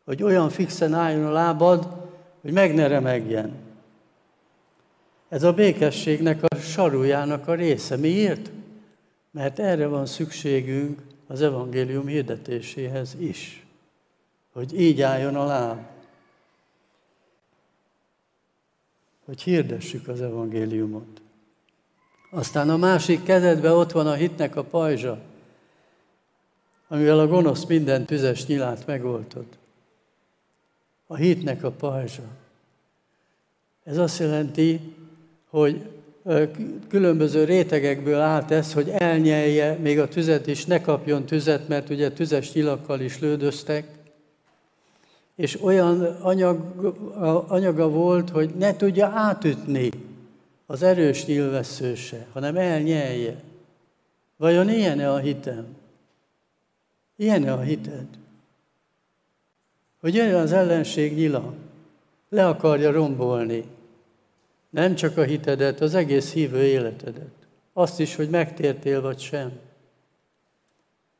Hogy 0.10 0.24
olyan 0.24 0.50
fixen 0.50 0.94
álljon 0.94 1.26
a 1.26 1.32
lábad, 1.32 1.88
hogy 2.42 2.52
meg 2.52 2.74
ne 2.74 2.88
remegjen. 2.88 3.56
Ez 5.28 5.44
a 5.44 5.54
békességnek 5.54 6.44
a 6.44 6.56
sarújának 6.56 7.48
a 7.48 7.54
része. 7.54 7.96
Miért? 7.96 8.52
Mert 9.32 9.60
erre 9.60 9.88
van 9.88 10.06
szükségünk 10.06 11.02
az 11.28 11.42
evangélium 11.42 12.08
hirdetéséhez 12.08 13.16
is. 13.20 13.66
Hogy 14.54 14.80
így 14.80 15.02
álljon 15.02 15.36
a 15.36 15.46
láb. 15.46 15.80
Hogy 19.26 19.42
hirdessük 19.42 20.08
az 20.08 20.22
evangéliumot. 20.22 21.22
Aztán 22.32 22.70
a 22.70 22.78
másik 22.78 23.24
kezedben 23.24 23.72
ott 23.72 23.92
van 23.92 24.08
a 24.08 24.14
hitnek 24.14 24.56
a 24.56 24.64
pajzsa, 24.64 25.20
amivel 26.88 27.20
a 27.20 27.28
gonosz 27.28 27.66
minden 27.66 28.06
tüzes 28.06 28.46
nyilát 28.46 28.86
megoltod. 28.86 29.59
A 31.12 31.16
hitnek 31.16 31.64
a 31.64 31.72
pajzsa. 31.72 32.24
Ez 33.84 33.98
azt 33.98 34.20
jelenti, 34.20 34.80
hogy 35.50 35.82
különböző 36.88 37.44
rétegekből 37.44 38.20
állt 38.20 38.52
ez, 38.52 38.74
hogy 38.74 38.90
elnyelje 38.90 39.74
még 39.74 40.00
a 40.00 40.08
tüzet 40.08 40.48
is, 40.48 40.66
ne 40.66 40.82
kapjon 40.82 41.26
tüzet, 41.26 41.68
mert 41.68 41.90
ugye 41.90 42.12
tüzes 42.12 42.54
nyilakkal 42.54 43.00
is 43.00 43.20
lődöztek, 43.20 43.88
és 45.36 45.62
olyan 45.62 46.02
anyag, 46.04 46.86
anyaga 47.48 47.90
volt, 47.90 48.30
hogy 48.30 48.50
ne 48.58 48.76
tudja 48.76 49.08
átütni 49.08 49.90
az 50.66 50.82
erős 50.82 51.26
nyilvesszőse, 51.26 52.28
hanem 52.34 52.56
elnyelje. 52.56 53.42
Vajon 54.38 54.70
ilyen-e 54.70 55.12
a 55.14 55.18
hitem? 55.18 55.66
Ilyen-e 57.16 57.54
a 57.54 57.62
hited? 57.62 58.06
Hogy 60.00 60.16
jön 60.16 60.34
az 60.34 60.52
ellenség 60.52 61.16
nyila, 61.16 61.54
le 62.30 62.48
akarja 62.48 62.92
rombolni, 62.92 63.64
nem 64.70 64.96
csak 64.96 65.18
a 65.18 65.24
hitedet, 65.24 65.82
az 65.82 65.94
egész 65.94 66.34
hívő 66.34 66.64
életedet. 66.64 67.32
Azt 67.74 68.00
is, 68.00 68.16
hogy 68.16 68.30
megtértél 68.30 69.02
vagy 69.02 69.20
sem. 69.20 69.52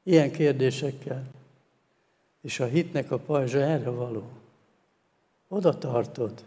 Ilyen 0.04 0.32
kérdésekkel. 0.32 1.24
És 2.42 2.60
a 2.60 2.66
hitnek 2.66 3.12
a 3.12 3.18
pajzsa 3.18 3.60
erre 3.60 3.90
való. 3.90 4.24
Oda 5.48 5.78
tartod. 5.78 6.44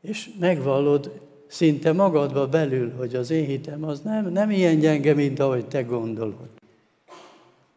És 0.00 0.30
megvallod 0.38 1.20
szinte 1.46 1.92
magadba 1.92 2.48
belül, 2.48 2.92
hogy 2.96 3.14
az 3.14 3.30
én 3.30 3.44
hitem 3.46 3.84
az 3.84 4.00
nem, 4.00 4.32
nem 4.32 4.50
ilyen 4.50 4.78
gyenge, 4.78 5.14
mint 5.14 5.38
ahogy 5.38 5.66
te 5.66 5.82
gondolod. 5.82 6.48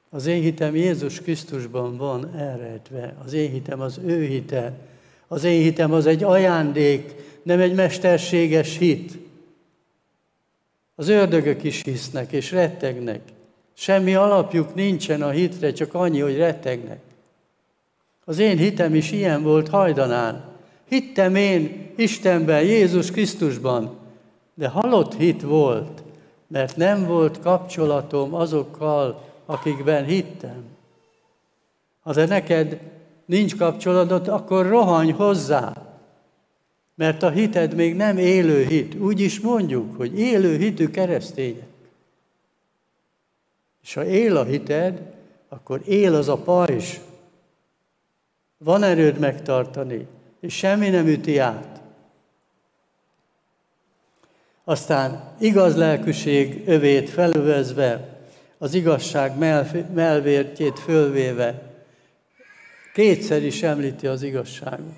Az 0.10 0.26
én 0.26 0.42
hitem 0.42 0.76
Jézus 0.76 1.22
Krisztusban 1.22 1.98
van 1.98 2.36
elrejtve. 2.36 3.16
Az 3.26 3.34
én 3.34 3.52
hitem 3.52 3.82
az 3.82 4.00
ő 4.06 4.26
hite. 4.26 4.74
Az 5.28 5.44
én 5.44 5.62
hitem 5.62 5.92
az 5.92 6.06
egy 6.06 6.24
ajándék, 6.24 7.16
nem 7.44 7.60
egy 7.60 7.74
mesterséges 7.74 8.78
hit. 8.78 9.18
Az 10.96 11.08
ördögök 11.08 11.64
is 11.64 11.82
hisznek 11.84 12.32
és 12.32 12.52
rettegnek. 12.52 13.22
Semmi 13.74 14.16
alapjuk 14.16 14.76
nincsen 14.76 15.22
a 15.22 15.30
hitre, 15.30 15.72
csak 15.72 15.94
annyi, 15.94 16.20
hogy 16.20 16.38
rettegnek. 16.38 17.00
Az 18.26 18.40
én 18.40 18.58
hitem 18.58 18.96
is 18.96 19.12
ilyen 19.12 19.44
volt 19.44 19.70
hajdanán. 19.70 20.44
Hittem 20.88 21.36
én 21.36 21.92
Istenben, 21.96 22.64
Jézus 22.64 23.12
Krisztusban, 23.12 23.98
de 24.54 24.68
halott 24.68 25.16
hit 25.16 25.42
volt, 25.42 26.04
mert 26.48 26.76
nem 26.76 27.06
volt 27.06 27.40
kapcsolatom 27.40 28.34
azokkal, 28.34 29.29
akikben 29.50 30.06
hittem. 30.06 30.64
Ha 32.02 32.14
de 32.14 32.26
neked 32.26 32.80
nincs 33.26 33.56
kapcsolatod, 33.56 34.28
akkor 34.28 34.68
rohanj 34.68 35.12
hozzá, 35.12 35.74
mert 36.96 37.24
a 37.24 37.30
hited 37.30 37.76
még 37.76 37.96
nem 37.96 38.18
élő 38.18 38.64
hit. 38.64 38.96
Úgy 38.96 39.20
is 39.20 39.40
mondjuk, 39.40 39.98
hogy 39.98 40.20
élő 40.20 40.58
hitű 40.58 40.90
keresztények. 40.90 41.68
És 43.82 43.94
ha 43.94 44.06
él 44.06 44.38
a 44.38 44.44
hited, 44.44 45.02
akkor 45.50 45.82
él 45.86 46.16
az 46.16 46.28
a 46.28 46.38
pajzs. 46.38 46.98
Van 48.58 48.84
erőd 48.84 49.20
megtartani, 49.20 50.08
és 50.40 50.54
semmi 50.54 50.90
nem 50.90 51.08
üti 51.08 51.38
át. 51.38 51.82
Aztán 54.64 55.34
igaz 55.40 55.76
lelkűség 55.76 56.68
övét 56.68 57.10
felövezve, 57.10 58.19
az 58.62 58.74
igazság 58.74 59.38
melvértjét 59.94 60.80
fölvéve, 60.80 61.62
kétszer 62.94 63.44
is 63.44 63.64
említi 63.64 64.08
az 64.08 64.24
igazságot. 64.24 64.96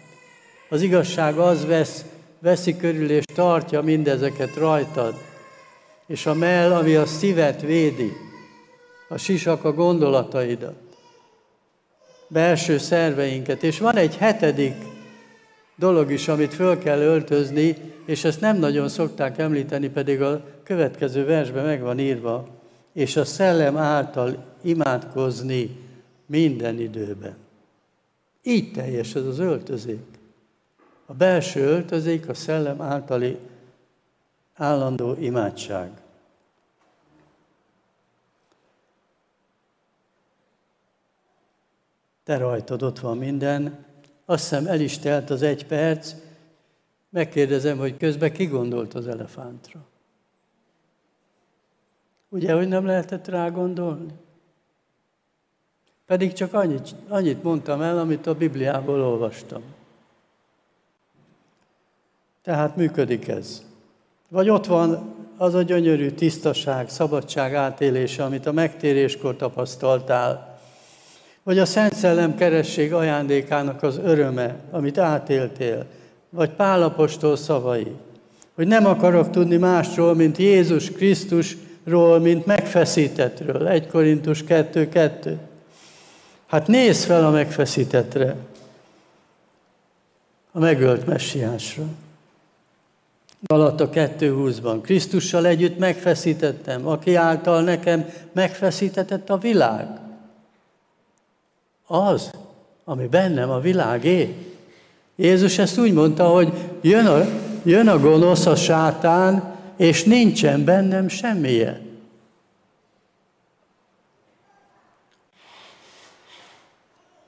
Az 0.70 0.82
igazság 0.82 1.38
az 1.38 1.66
vesz 1.66 2.06
veszi 2.40 2.78
körül 2.78 3.10
és 3.10 3.24
tartja 3.34 3.82
mindezeket 3.82 4.56
rajtad. 4.56 5.14
És 6.08 6.26
a 6.26 6.34
mell, 6.34 6.74
ami 6.74 6.96
a 6.96 7.06
szívet 7.06 7.62
védi, 7.62 8.12
a 9.10 9.18
sisak 9.18 9.64
a 9.64 9.74
gondolataidat, 9.74 10.76
belső 12.28 12.78
szerveinket. 12.78 13.64
És 13.64 13.80
van 13.80 13.96
egy 13.96 14.18
hetedik 14.18 14.76
dolog 15.76 16.12
is, 16.12 16.28
amit 16.28 16.54
föl 16.54 16.80
kell 16.80 17.00
öltözni, 17.00 17.76
és 18.06 18.24
ezt 18.24 18.42
nem 18.42 18.58
nagyon 18.58 18.90
szokták 18.90 19.38
említeni, 19.38 19.90
pedig 19.90 20.22
a 20.22 20.44
következő 20.64 21.26
versben 21.26 21.66
meg 21.66 21.82
van 21.82 22.00
írva, 22.00 22.61
és 22.94 23.16
a 23.16 23.26
szellem 23.26 23.78
által 23.78 24.44
imádkozni 24.62 25.90
minden 26.26 26.80
időben. 26.80 27.36
Így 28.44 28.72
teljes 28.72 29.16
ez 29.16 29.26
az 29.26 29.40
öltözék. 29.40 30.20
A 31.06 31.14
belső 31.14 31.62
öltözék 31.62 32.30
a 32.30 32.34
szellem 32.34 32.82
általi 32.82 33.38
állandó 34.54 35.16
imádság. 35.20 35.92
Te 42.24 42.38
rajtad 42.38 42.84
ott 42.84 43.00
van 43.00 43.18
minden, 43.18 43.86
azt 44.26 44.42
hiszem 44.50 44.68
el 44.68 44.80
is 44.80 45.00
telt 45.00 45.30
az 45.30 45.42
egy 45.42 45.66
perc, 45.66 46.14
megkérdezem, 47.10 47.78
hogy 47.78 47.98
közben 47.98 48.32
ki 48.32 48.46
gondolt 48.46 48.94
az 48.94 49.08
elefántra. 49.08 49.91
Ugye, 52.34 52.54
hogy 52.54 52.68
nem 52.68 52.86
lehetett 52.86 53.28
rá 53.28 53.50
gondolni? 53.50 54.12
Pedig 56.06 56.34
csak 56.34 56.54
annyit, 56.54 56.96
annyit 57.08 57.44
mondtam 57.44 57.82
el, 57.82 58.00
amit 58.00 58.28
a 58.28 58.34
Bibliából 58.34 59.02
olvastam. 59.04 59.62
Tehát 62.44 62.76
működik 62.76 63.28
ez. 63.28 63.64
Vagy 64.30 64.50
ott 64.50 64.66
van 64.66 65.16
az 65.38 65.54
a 65.54 65.62
gyönyörű 65.62 66.12
tisztaság, 66.12 66.90
szabadság 66.90 67.54
átélése, 67.56 68.24
amit 68.24 68.46
a 68.46 68.52
megtéréskor 68.52 69.36
tapasztaltál. 69.36 70.60
Vagy 71.44 71.60
a 71.60 71.66
Szent 71.66 71.94
Szellem 71.94 72.36
keresség 72.36 72.94
ajándékának 72.94 73.84
az 73.84 73.98
öröme, 73.98 74.56
amit 74.72 74.98
átéltél. 74.98 75.86
Vagy 76.30 76.50
Pálapostól 76.50 77.36
szavai. 77.36 77.96
Hogy 78.56 78.68
nem 78.68 78.86
akarok 78.86 79.30
tudni 79.30 79.58
másról, 79.58 80.16
mint 80.16 80.38
Jézus 80.38 80.92
Krisztusról, 81.84 82.20
mint 82.20 82.46
megfeszítettről. 82.46 83.68
1 83.68 83.88
Korintus 83.88 84.44
2.2. 84.48 85.36
Hát 86.48 86.68
nézz 86.68 87.04
fel 87.04 87.26
a 87.26 87.30
megfeszítetre, 87.30 88.36
a 90.52 90.60
megölt 90.60 91.06
messiásra. 91.06 91.84
Galata 93.40 93.90
2.20-ban. 93.90 94.80
Krisztussal 94.82 95.46
együtt 95.46 95.78
megfeszítettem, 95.78 96.88
aki 96.88 97.16
által 97.16 97.62
nekem 97.62 98.06
megfeszítetett 98.32 99.30
a 99.30 99.38
világ. 99.38 99.88
Az, 101.88 102.32
ami 102.84 103.08
bennem 103.08 103.50
a 103.50 103.60
világé. 103.60 104.36
Jézus 105.16 105.58
ezt 105.58 105.78
úgy 105.78 105.94
mondta, 105.94 106.28
hogy 106.28 106.54
jön 106.82 107.06
a, 107.06 107.26
jön 107.64 107.88
a 107.88 108.00
gonosz, 108.00 108.46
a 108.46 108.56
sátán, 108.56 109.51
és 109.82 110.04
nincsen 110.04 110.64
bennem 110.64 111.08
semmije. 111.08 111.82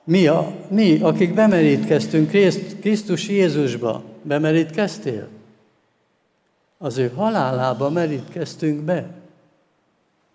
Mi, 0.03 0.27
a, 0.27 0.53
mi, 0.67 0.99
akik 1.01 1.33
bemerítkeztünk 1.33 2.29
Krisztus 2.79 3.27
Jézusba, 3.27 4.03
bemerítkeztél? 4.21 5.27
Az 6.77 6.97
ő 6.97 7.11
halálába 7.15 7.89
merítkeztünk 7.89 8.81
be. 8.81 9.09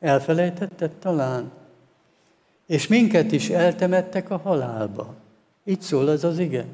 Elfelejtetted 0.00 0.90
talán? 0.90 1.50
És 2.66 2.86
minket 2.86 3.32
is 3.32 3.48
eltemettek 3.48 4.30
a 4.30 4.36
halálba. 4.36 5.14
Így 5.64 5.80
szól 5.80 6.10
ez 6.10 6.24
az 6.24 6.38
ige. 6.38 6.64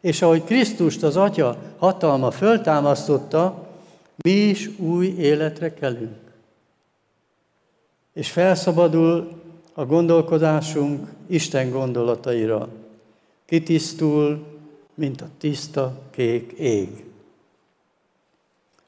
És 0.00 0.22
ahogy 0.22 0.44
Krisztust 0.44 1.02
az 1.02 1.16
Atya 1.16 1.56
hatalma 1.78 2.30
föltámasztotta, 2.30 3.68
mi 4.22 4.30
is 4.30 4.70
új 4.78 5.06
életre 5.06 5.74
kelünk. 5.74 6.32
És 8.12 8.30
felszabadul 8.30 9.40
a 9.74 9.84
gondolkodásunk 9.84 11.08
Isten 11.26 11.70
gondolataira. 11.70 12.68
Kitisztul, 13.44 14.46
mint 14.94 15.20
a 15.20 15.28
tiszta 15.38 15.92
kék 16.10 16.52
ég. 16.58 17.04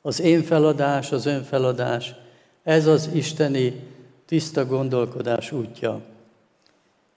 Az 0.02 0.20
én 0.20 0.42
feladás, 0.42 1.12
az 1.12 1.26
ön 1.26 1.42
feladás, 1.42 2.14
ez 2.62 2.86
az 2.86 3.10
isteni 3.12 3.80
tiszta 4.26 4.66
gondolkodás 4.66 5.52
útja. 5.52 6.00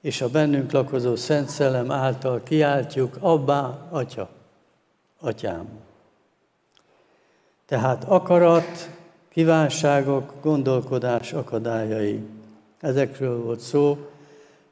És 0.01 0.21
a 0.21 0.29
bennünk 0.29 0.71
lakozó 0.71 1.15
Szent 1.15 1.49
Szellem 1.49 1.91
által 1.91 2.43
kiáltjuk, 2.43 3.17
Abbá, 3.19 3.87
Atya, 3.91 4.29
Atyám. 5.19 5.84
Tehát 7.65 8.03
akarat, 8.03 8.89
kívánságok, 9.29 10.33
gondolkodás 10.41 11.33
akadályai. 11.33 12.19
Ezekről 12.79 13.43
volt 13.43 13.59
szó. 13.59 13.97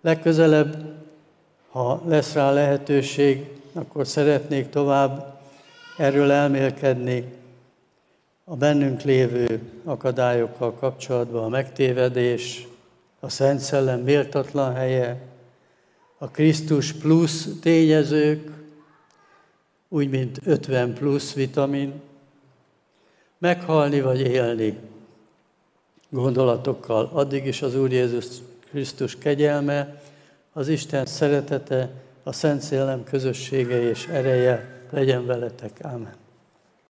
Legközelebb, 0.01 0.93
ha 1.69 2.01
lesz 2.05 2.33
rá 2.33 2.51
lehetőség, 2.51 3.49
akkor 3.73 4.07
szeretnék 4.07 4.69
tovább 4.69 5.41
erről 5.97 6.31
elmélkedni 6.31 7.33
a 8.43 8.55
bennünk 8.55 9.01
lévő 9.01 9.61
akadályokkal 9.83 10.73
kapcsolatban, 10.73 11.43
a 11.43 11.49
megtévedés, 11.49 12.67
a 13.19 13.29
Szent 13.29 13.59
Szellem 13.59 13.99
méltatlan 13.99 14.73
helye, 14.73 15.21
a 16.17 16.27
Krisztus 16.27 16.93
plusz 16.93 17.47
tényezők, 17.61 18.51
úgy, 19.89 20.09
mint 20.09 20.39
50 20.45 20.93
plusz 20.93 21.33
vitamin, 21.33 22.01
meghalni 23.43 24.01
vagy 24.01 24.19
élni 24.19 24.77
gondolatokkal. 26.09 27.09
Addig 27.13 27.45
is 27.45 27.61
az 27.61 27.75
Úr 27.75 27.91
Jézus 27.91 28.25
Krisztus 28.69 29.17
kegyelme, 29.17 30.01
az 30.53 30.67
Isten 30.67 31.05
szeretete, 31.05 31.89
a 32.23 32.31
Szent 32.31 32.61
Szellem 32.61 33.03
közössége 33.03 33.89
és 33.89 34.07
ereje 34.07 34.81
legyen 34.89 35.25
veletek. 35.25 35.79
Amen. 35.81 36.22